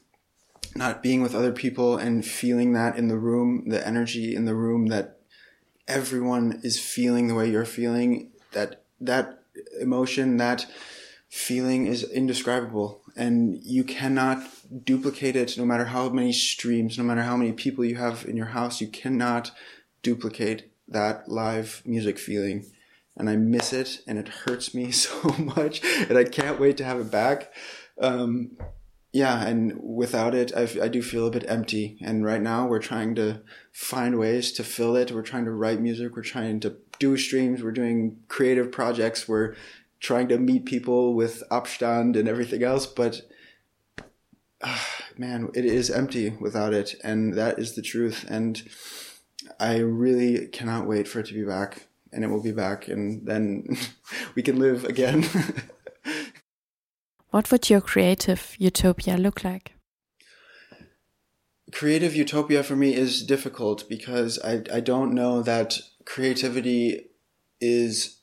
not 0.74 1.02
being 1.02 1.22
with 1.22 1.34
other 1.34 1.52
people 1.52 1.96
and 1.96 2.24
feeling 2.24 2.72
that 2.72 2.96
in 2.96 3.08
the 3.08 3.18
room, 3.18 3.68
the 3.68 3.86
energy 3.86 4.34
in 4.34 4.44
the 4.44 4.54
room 4.54 4.86
that 4.86 5.20
everyone 5.86 6.60
is 6.64 6.80
feeling 6.80 7.28
the 7.28 7.34
way 7.34 7.48
you're 7.48 7.64
feeling, 7.64 8.32
that 8.52 8.82
that 9.00 9.40
emotion, 9.80 10.36
that 10.38 10.66
feeling 11.28 11.86
is 11.86 12.02
indescribable 12.02 13.02
and 13.16 13.62
you 13.62 13.82
cannot 13.82 14.46
duplicate 14.84 15.36
it 15.36 15.56
no 15.56 15.64
matter 15.64 15.86
how 15.86 16.08
many 16.08 16.32
streams, 16.32 16.98
no 16.98 17.04
matter 17.04 17.22
how 17.22 17.36
many 17.36 17.52
people 17.52 17.84
you 17.84 17.96
have 17.96 18.24
in 18.26 18.36
your 18.36 18.46
house, 18.46 18.80
you 18.80 18.88
cannot 18.88 19.50
duplicate 20.02 20.70
that 20.88 21.28
live 21.28 21.82
music 21.84 22.18
feeling. 22.18 22.66
And 23.16 23.30
I 23.30 23.36
miss 23.36 23.72
it 23.72 24.00
and 24.06 24.18
it 24.18 24.28
hurts 24.28 24.74
me 24.74 24.90
so 24.92 25.30
much 25.38 25.82
and 25.84 26.18
I 26.18 26.24
can't 26.24 26.60
wait 26.60 26.76
to 26.78 26.84
have 26.84 27.00
it 27.00 27.10
back. 27.10 27.52
Um, 28.00 28.56
yeah, 29.16 29.46
and 29.46 29.80
without 29.82 30.34
it, 30.34 30.52
I, 30.54 30.68
I 30.82 30.88
do 30.88 31.00
feel 31.00 31.26
a 31.26 31.30
bit 31.30 31.48
empty. 31.48 31.96
And 32.02 32.22
right 32.22 32.42
now, 32.42 32.66
we're 32.66 32.80
trying 32.80 33.14
to 33.14 33.40
find 33.72 34.18
ways 34.18 34.52
to 34.52 34.62
fill 34.62 34.94
it. 34.94 35.10
We're 35.10 35.22
trying 35.22 35.46
to 35.46 35.52
write 35.52 35.80
music. 35.80 36.14
We're 36.14 36.22
trying 36.22 36.60
to 36.60 36.76
do 36.98 37.16
streams. 37.16 37.62
We're 37.62 37.72
doing 37.72 38.18
creative 38.28 38.70
projects. 38.70 39.26
We're 39.26 39.54
trying 40.00 40.28
to 40.28 40.38
meet 40.38 40.66
people 40.66 41.14
with 41.14 41.42
Abstand 41.50 42.14
and 42.16 42.28
everything 42.28 42.62
else. 42.62 42.84
But 42.84 43.22
uh, 44.62 44.78
man, 45.18 45.50
it 45.54 45.64
is 45.64 45.90
empty 45.90 46.30
without 46.40 46.74
it, 46.74 46.94
and 47.02 47.34
that 47.34 47.58
is 47.58 47.74
the 47.74 47.82
truth. 47.82 48.24
And 48.28 48.62
I 49.60 49.78
really 49.78 50.48
cannot 50.48 50.86
wait 50.86 51.08
for 51.08 51.20
it 51.20 51.26
to 51.26 51.34
be 51.34 51.44
back, 51.44 51.86
and 52.12 52.24
it 52.24 52.28
will 52.28 52.42
be 52.42 52.52
back, 52.52 52.88
and 52.88 53.26
then 53.26 53.76
we 54.34 54.42
can 54.42 54.58
live 54.58 54.84
again. 54.84 55.26
What 57.36 57.50
would 57.50 57.68
your 57.68 57.82
creative 57.82 58.56
utopia 58.58 59.18
look 59.18 59.44
like? 59.44 59.74
Creative 61.70 62.16
utopia 62.16 62.62
for 62.62 62.76
me 62.76 62.94
is 62.94 63.22
difficult 63.22 63.86
because 63.90 64.38
I, 64.42 64.62
I 64.72 64.80
don't 64.80 65.12
know 65.12 65.42
that 65.42 65.78
creativity 66.06 67.10
is 67.60 68.20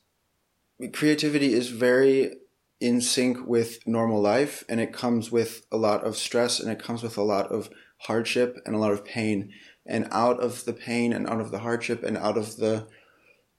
creativity 0.92 1.52
is 1.52 1.68
very 1.68 2.34
in 2.84 3.00
sync 3.00 3.46
with 3.46 3.78
normal 3.86 4.20
life 4.20 4.62
and 4.68 4.78
it 4.78 4.92
comes 4.92 5.32
with 5.32 5.64
a 5.72 5.76
lot 5.78 6.04
of 6.04 6.18
stress 6.18 6.60
and 6.60 6.70
it 6.70 6.78
comes 6.78 7.02
with 7.02 7.16
a 7.16 7.22
lot 7.22 7.50
of 7.50 7.70
hardship 8.00 8.58
and 8.66 8.74
a 8.74 8.78
lot 8.78 8.92
of 8.92 9.06
pain. 9.06 9.50
And 9.86 10.06
out 10.10 10.38
of 10.38 10.66
the 10.66 10.74
pain 10.74 11.14
and 11.14 11.26
out 11.26 11.40
of 11.40 11.50
the 11.50 11.60
hardship 11.60 12.02
and 12.02 12.18
out 12.18 12.36
of 12.36 12.56
the 12.56 12.86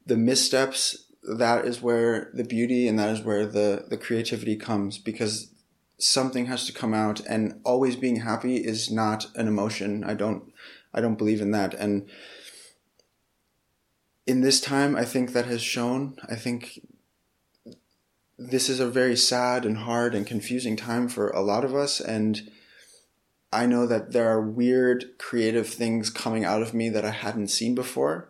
the 0.06 0.16
missteps 0.16 1.08
that 1.24 1.66
is 1.66 1.82
where 1.82 2.30
the 2.36 2.44
beauty 2.44 2.88
and 2.88 3.00
that 3.00 3.10
is 3.10 3.24
where 3.24 3.48
the 3.48 3.86
the 3.90 3.98
creativity 3.98 4.56
comes 4.56 5.00
because 5.00 5.52
something 5.98 6.46
has 6.46 6.68
to 6.68 6.74
come 6.74 6.94
out 6.94 7.20
and 7.28 7.60
always 7.64 7.96
being 7.96 8.18
happy 8.18 8.58
is 8.58 8.92
not 8.92 9.26
an 9.34 9.48
emotion. 9.48 10.04
I 10.04 10.14
don't 10.14 10.54
i 10.94 11.02
don't 11.02 11.18
believe 11.18 11.42
in 11.42 11.50
that. 11.50 11.74
And 11.74 12.08
in 14.28 14.42
this 14.42 14.62
time 14.62 14.96
i 14.96 15.04
think 15.04 15.34
that 15.34 15.46
has 15.48 15.64
shown. 15.64 16.16
I 16.30 16.36
think 16.36 16.80
this 18.38 18.70
is 18.70 18.80
a 18.80 18.90
very 18.90 19.16
sad 19.16 19.66
and 19.66 19.78
hard 19.80 20.14
and 20.14 20.28
confusing 20.28 20.76
time 20.76 21.08
for 21.08 21.30
a 21.30 21.42
lot 21.42 21.64
of 21.64 21.76
us 21.76 22.00
and 22.00 22.50
i 23.52 23.66
know 23.66 23.86
that 23.86 24.12
there 24.12 24.28
are 24.28 24.42
weird 24.42 25.06
creative 25.18 25.68
things 25.68 26.10
coming 26.10 26.44
out 26.44 26.62
of 26.62 26.74
me 26.74 26.90
that 26.90 27.06
i 27.06 27.12
hadn't 27.12 27.48
seen 27.48 27.74
before 27.76 28.30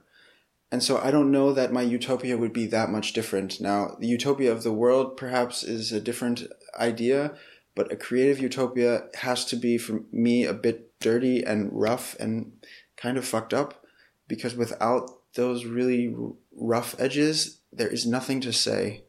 and 0.76 0.84
so 0.84 0.98
I 0.98 1.10
don't 1.10 1.32
know 1.32 1.54
that 1.54 1.72
my 1.72 1.84
utopia 1.84 2.36
would 2.36 2.52
be 2.52 2.66
that 2.68 2.90
much 2.90 3.14
different. 3.14 3.62
Now, 3.62 3.96
the 3.98 4.08
utopia 4.08 4.52
of 4.52 4.64
the 4.64 4.74
world 4.74 5.16
perhaps 5.16 5.64
is 5.64 5.94
a 5.94 6.02
different 6.02 6.44
idea, 6.78 7.34
but 7.76 7.94
a 7.94 7.96
creative 7.96 8.40
utopia 8.40 9.06
has 9.22 9.46
to 9.46 9.56
be 9.56 9.78
for 9.78 10.02
me 10.12 10.44
a 10.44 10.54
bit 10.54 11.00
dirty 11.00 11.42
and 11.42 11.70
rough 11.72 12.18
and 12.20 12.52
kind 12.98 13.18
of 13.18 13.24
fucked 13.24 13.54
up 13.54 13.86
because 14.28 14.54
without 14.54 15.10
those 15.36 15.64
really 15.64 16.14
rough 16.54 16.94
edges, 17.00 17.62
there 17.72 17.88
is 17.88 18.06
nothing 18.06 18.42
to 18.42 18.52
say. 18.52 19.05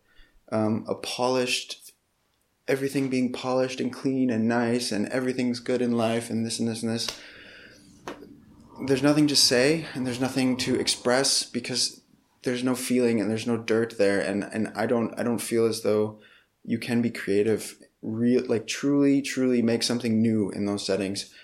Um, 0.53 0.85
a 0.89 0.95
polished, 0.95 1.93
everything 2.69 3.09
being 3.09 3.33
polished 3.33 3.81
and 3.81 3.93
clean 3.93 4.31
and 4.31 4.47
nice 4.49 4.93
and 4.93 5.09
everything's 5.09 5.61
good 5.61 5.83
in 5.83 5.97
life 5.97 6.31
and 6.31 6.45
this 6.47 6.59
and 6.59 6.69
this 6.69 6.83
and 6.83 6.93
this. 6.93 7.09
There's 8.87 9.03
nothing 9.03 9.27
to 9.29 9.37
say 9.37 9.87
and 9.95 10.07
there's 10.07 10.21
nothing 10.21 10.57
to 10.59 10.79
express 10.79 11.43
because 11.43 12.03
there's 12.43 12.63
no 12.63 12.75
feeling 12.75 13.21
and 13.21 13.29
there's 13.29 13.47
no 13.47 13.57
dirt 13.57 13.99
there. 13.99 14.21
And 14.21 14.45
and 14.53 14.73
I 14.77 14.87
don't 14.87 15.19
I 15.19 15.23
don't 15.23 15.41
feel 15.41 15.67
as 15.67 15.83
though 15.83 16.21
you 16.65 16.79
can 16.79 17.03
be 17.03 17.11
creative 17.11 17.77
real 18.03 18.45
like 18.47 18.67
truly 18.67 19.21
truly 19.21 19.63
make 19.63 19.83
something 19.83 20.23
new 20.23 20.51
in 20.51 20.65
those 20.65 20.87
settings. 20.87 21.35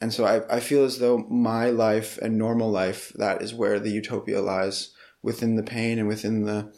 And 0.00 0.12
so 0.12 0.24
I, 0.24 0.56
I 0.56 0.60
feel 0.60 0.84
as 0.84 0.98
though 0.98 1.18
my 1.18 1.70
life 1.70 2.18
and 2.18 2.38
normal 2.38 2.70
life 2.70 3.12
that 3.16 3.42
is 3.42 3.54
where 3.54 3.80
the 3.80 3.90
utopia 3.90 4.40
lies 4.40 4.94
within 5.22 5.56
the 5.56 5.62
pain 5.62 5.98
and 5.98 6.06
within 6.06 6.44
the 6.44 6.72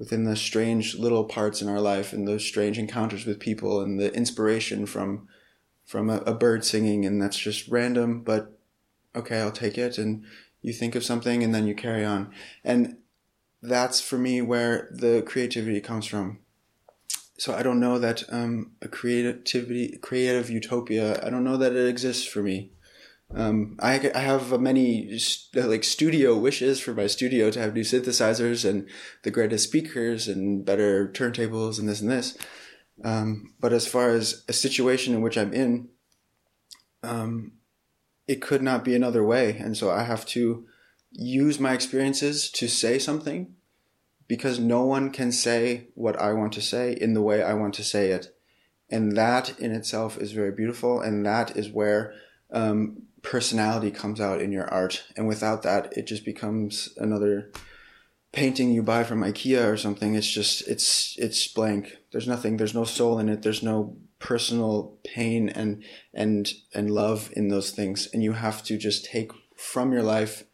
within 0.00 0.24
the 0.24 0.34
strange 0.34 0.96
little 0.96 1.22
parts 1.24 1.62
in 1.62 1.68
our 1.68 1.80
life 1.80 2.12
and 2.12 2.26
those 2.26 2.44
strange 2.44 2.78
encounters 2.78 3.24
with 3.24 3.38
people 3.38 3.80
and 3.80 4.00
the 4.00 4.12
inspiration 4.14 4.86
from 4.86 5.28
from 5.86 6.10
a, 6.10 6.18
a 6.18 6.34
bird 6.34 6.64
singing 6.64 7.04
and 7.04 7.22
that's 7.22 7.38
just 7.38 7.68
random 7.68 8.22
but 8.22 8.56
okay, 9.14 9.40
I'll 9.40 9.52
take 9.52 9.78
it. 9.78 9.98
And 9.98 10.24
you 10.62 10.72
think 10.72 10.94
of 10.94 11.04
something 11.04 11.42
and 11.42 11.54
then 11.54 11.66
you 11.66 11.74
carry 11.74 12.04
on. 12.04 12.30
And 12.64 12.98
that's 13.62 14.00
for 14.00 14.18
me 14.18 14.42
where 14.42 14.88
the 14.92 15.22
creativity 15.26 15.80
comes 15.80 16.06
from. 16.06 16.38
So 17.38 17.54
I 17.54 17.62
don't 17.62 17.80
know 17.80 17.98
that 17.98 18.22
um, 18.30 18.72
a 18.82 18.88
creativity, 18.88 19.98
creative 19.98 20.50
utopia. 20.50 21.24
I 21.24 21.30
don't 21.30 21.44
know 21.44 21.56
that 21.56 21.72
it 21.72 21.88
exists 21.88 22.26
for 22.26 22.42
me. 22.42 22.72
Um, 23.32 23.76
I, 23.80 24.10
I 24.12 24.20
have 24.20 24.60
many 24.60 25.18
like 25.54 25.84
studio 25.84 26.36
wishes 26.36 26.80
for 26.80 26.94
my 26.94 27.06
studio 27.06 27.50
to 27.50 27.60
have 27.60 27.74
new 27.74 27.82
synthesizers 27.82 28.68
and 28.68 28.88
the 29.22 29.30
greatest 29.30 29.68
speakers 29.68 30.26
and 30.26 30.64
better 30.64 31.08
turntables 31.08 31.78
and 31.78 31.88
this 31.88 32.00
and 32.00 32.10
this. 32.10 32.36
Um, 33.04 33.54
but 33.60 33.72
as 33.72 33.86
far 33.86 34.10
as 34.10 34.44
a 34.48 34.52
situation 34.52 35.14
in 35.14 35.22
which 35.22 35.38
I'm 35.38 35.52
in, 35.52 35.88
um, 37.02 37.52
it 38.26 38.42
could 38.42 38.62
not 38.62 38.84
be 38.84 38.94
another 38.94 39.24
way. 39.24 39.56
And 39.56 39.76
so 39.76 39.90
I 39.90 40.02
have 40.02 40.26
to 40.26 40.66
use 41.12 41.58
my 41.58 41.72
experiences 41.72 42.50
to 42.52 42.68
say 42.68 42.98
something 42.98 43.54
because 44.28 44.58
no 44.58 44.84
one 44.84 45.10
can 45.10 45.32
say 45.32 45.88
what 45.94 46.20
I 46.20 46.32
want 46.32 46.52
to 46.54 46.60
say 46.60 46.92
in 46.92 47.14
the 47.14 47.22
way 47.22 47.42
I 47.42 47.54
want 47.54 47.74
to 47.74 47.84
say 47.84 48.10
it. 48.10 48.34
And 48.88 49.16
that 49.16 49.58
in 49.58 49.72
itself 49.72 50.18
is 50.18 50.32
very 50.32 50.52
beautiful. 50.52 51.00
And 51.00 51.24
that 51.26 51.56
is 51.56 51.70
where 51.70 52.12
um, 52.52 53.02
personality 53.22 53.90
comes 53.90 54.20
out 54.20 54.40
in 54.40 54.52
your 54.52 54.68
art. 54.72 55.04
And 55.16 55.28
without 55.28 55.62
that, 55.62 55.96
it 55.96 56.06
just 56.06 56.24
becomes 56.24 56.90
another 56.96 57.50
painting 58.32 58.70
you 58.70 58.82
buy 58.82 59.04
from 59.04 59.22
IKEA 59.22 59.70
or 59.70 59.76
something. 59.76 60.14
It's 60.14 60.30
just, 60.30 60.66
it's, 60.68 61.16
it's 61.18 61.46
blank. 61.48 61.96
There's 62.12 62.28
nothing, 62.28 62.56
there's 62.56 62.74
no 62.74 62.84
soul 62.84 63.18
in 63.18 63.28
it. 63.28 63.42
There's 63.42 63.62
no 63.62 63.96
personal 64.20 64.98
pain 65.02 65.48
and 65.48 65.82
and 66.12 66.52
and 66.74 66.90
love 66.90 67.32
in 67.32 67.48
those 67.48 67.70
things 67.70 68.06
and 68.12 68.22
you 68.22 68.32
have 68.32 68.62
to 68.62 68.76
just 68.76 69.06
take 69.06 69.32
from 69.56 69.92
your 69.92 70.02
life 70.02 70.44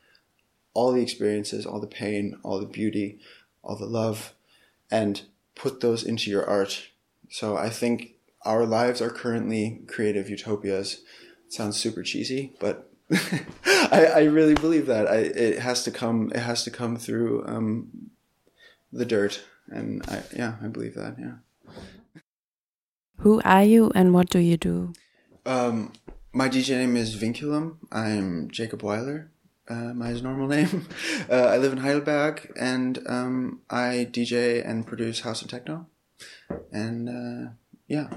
all 0.73 0.93
the 0.93 1.03
experiences 1.03 1.67
all 1.67 1.81
the 1.81 1.87
pain 1.87 2.39
all 2.45 2.61
the 2.61 2.67
beauty 2.67 3.19
all 3.63 3.77
the 3.77 3.85
love 3.85 4.35
and 4.91 5.23
put 5.57 5.81
those 5.81 6.05
into 6.05 6.31
your 6.31 6.49
art 6.49 6.91
so 7.29 7.57
i 7.57 7.69
think 7.69 8.13
our 8.45 8.65
lives 8.65 9.03
are 9.03 9.11
currently 9.11 9.83
creative 9.89 10.31
utopias 10.31 11.03
sounds 11.49 11.77
super 11.77 12.03
cheesy 12.03 12.53
but 12.61 12.91
I, 13.13 14.11
I 14.15 14.23
really 14.25 14.55
believe 14.55 14.87
that 14.87 15.07
I, 15.07 15.17
it 15.17 15.59
has 15.61 15.85
to 15.85 15.91
come 15.91 16.33
it 16.35 16.41
has 16.41 16.65
to 16.65 16.71
come 16.71 16.97
through 16.97 17.45
um, 17.47 18.11
the 18.93 19.05
dirt 19.05 19.43
and 19.69 20.03
I, 20.09 20.23
yeah 20.37 20.55
i 20.63 20.67
believe 20.67 20.95
that 20.95 21.17
yeah 21.19 21.37
who 23.21 23.41
are 23.45 23.65
you 23.65 23.91
and 23.95 24.13
what 24.13 24.29
do 24.29 24.39
you 24.39 24.57
do? 24.57 24.93
Um, 25.47 25.93
my 26.33 26.49
DJ 26.49 26.77
name 26.77 26.97
is 26.97 27.17
Vinculum. 27.17 27.77
I'm 27.91 28.51
Jacob 28.51 28.83
Weiler. 28.83 29.31
Uh, 29.69 29.95
my 29.95 30.13
normal 30.13 30.49
name. 30.57 30.87
Uh, 31.31 31.47
I 31.47 31.57
live 31.57 31.73
in 31.73 31.79
Heidelberg 31.79 32.53
and 32.57 32.99
um, 33.09 33.63
I 33.71 34.09
DJ 34.11 34.69
and 34.69 34.87
produce 34.87 35.21
house 35.21 35.41
and 35.41 35.51
techno. 35.51 35.87
And 36.71 37.09
uh, 37.09 37.53
yeah, 37.89 38.09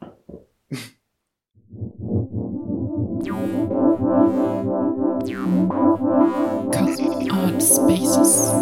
Cosmic 6.72 7.32
Art 7.34 7.60
Spaces. 7.60 8.52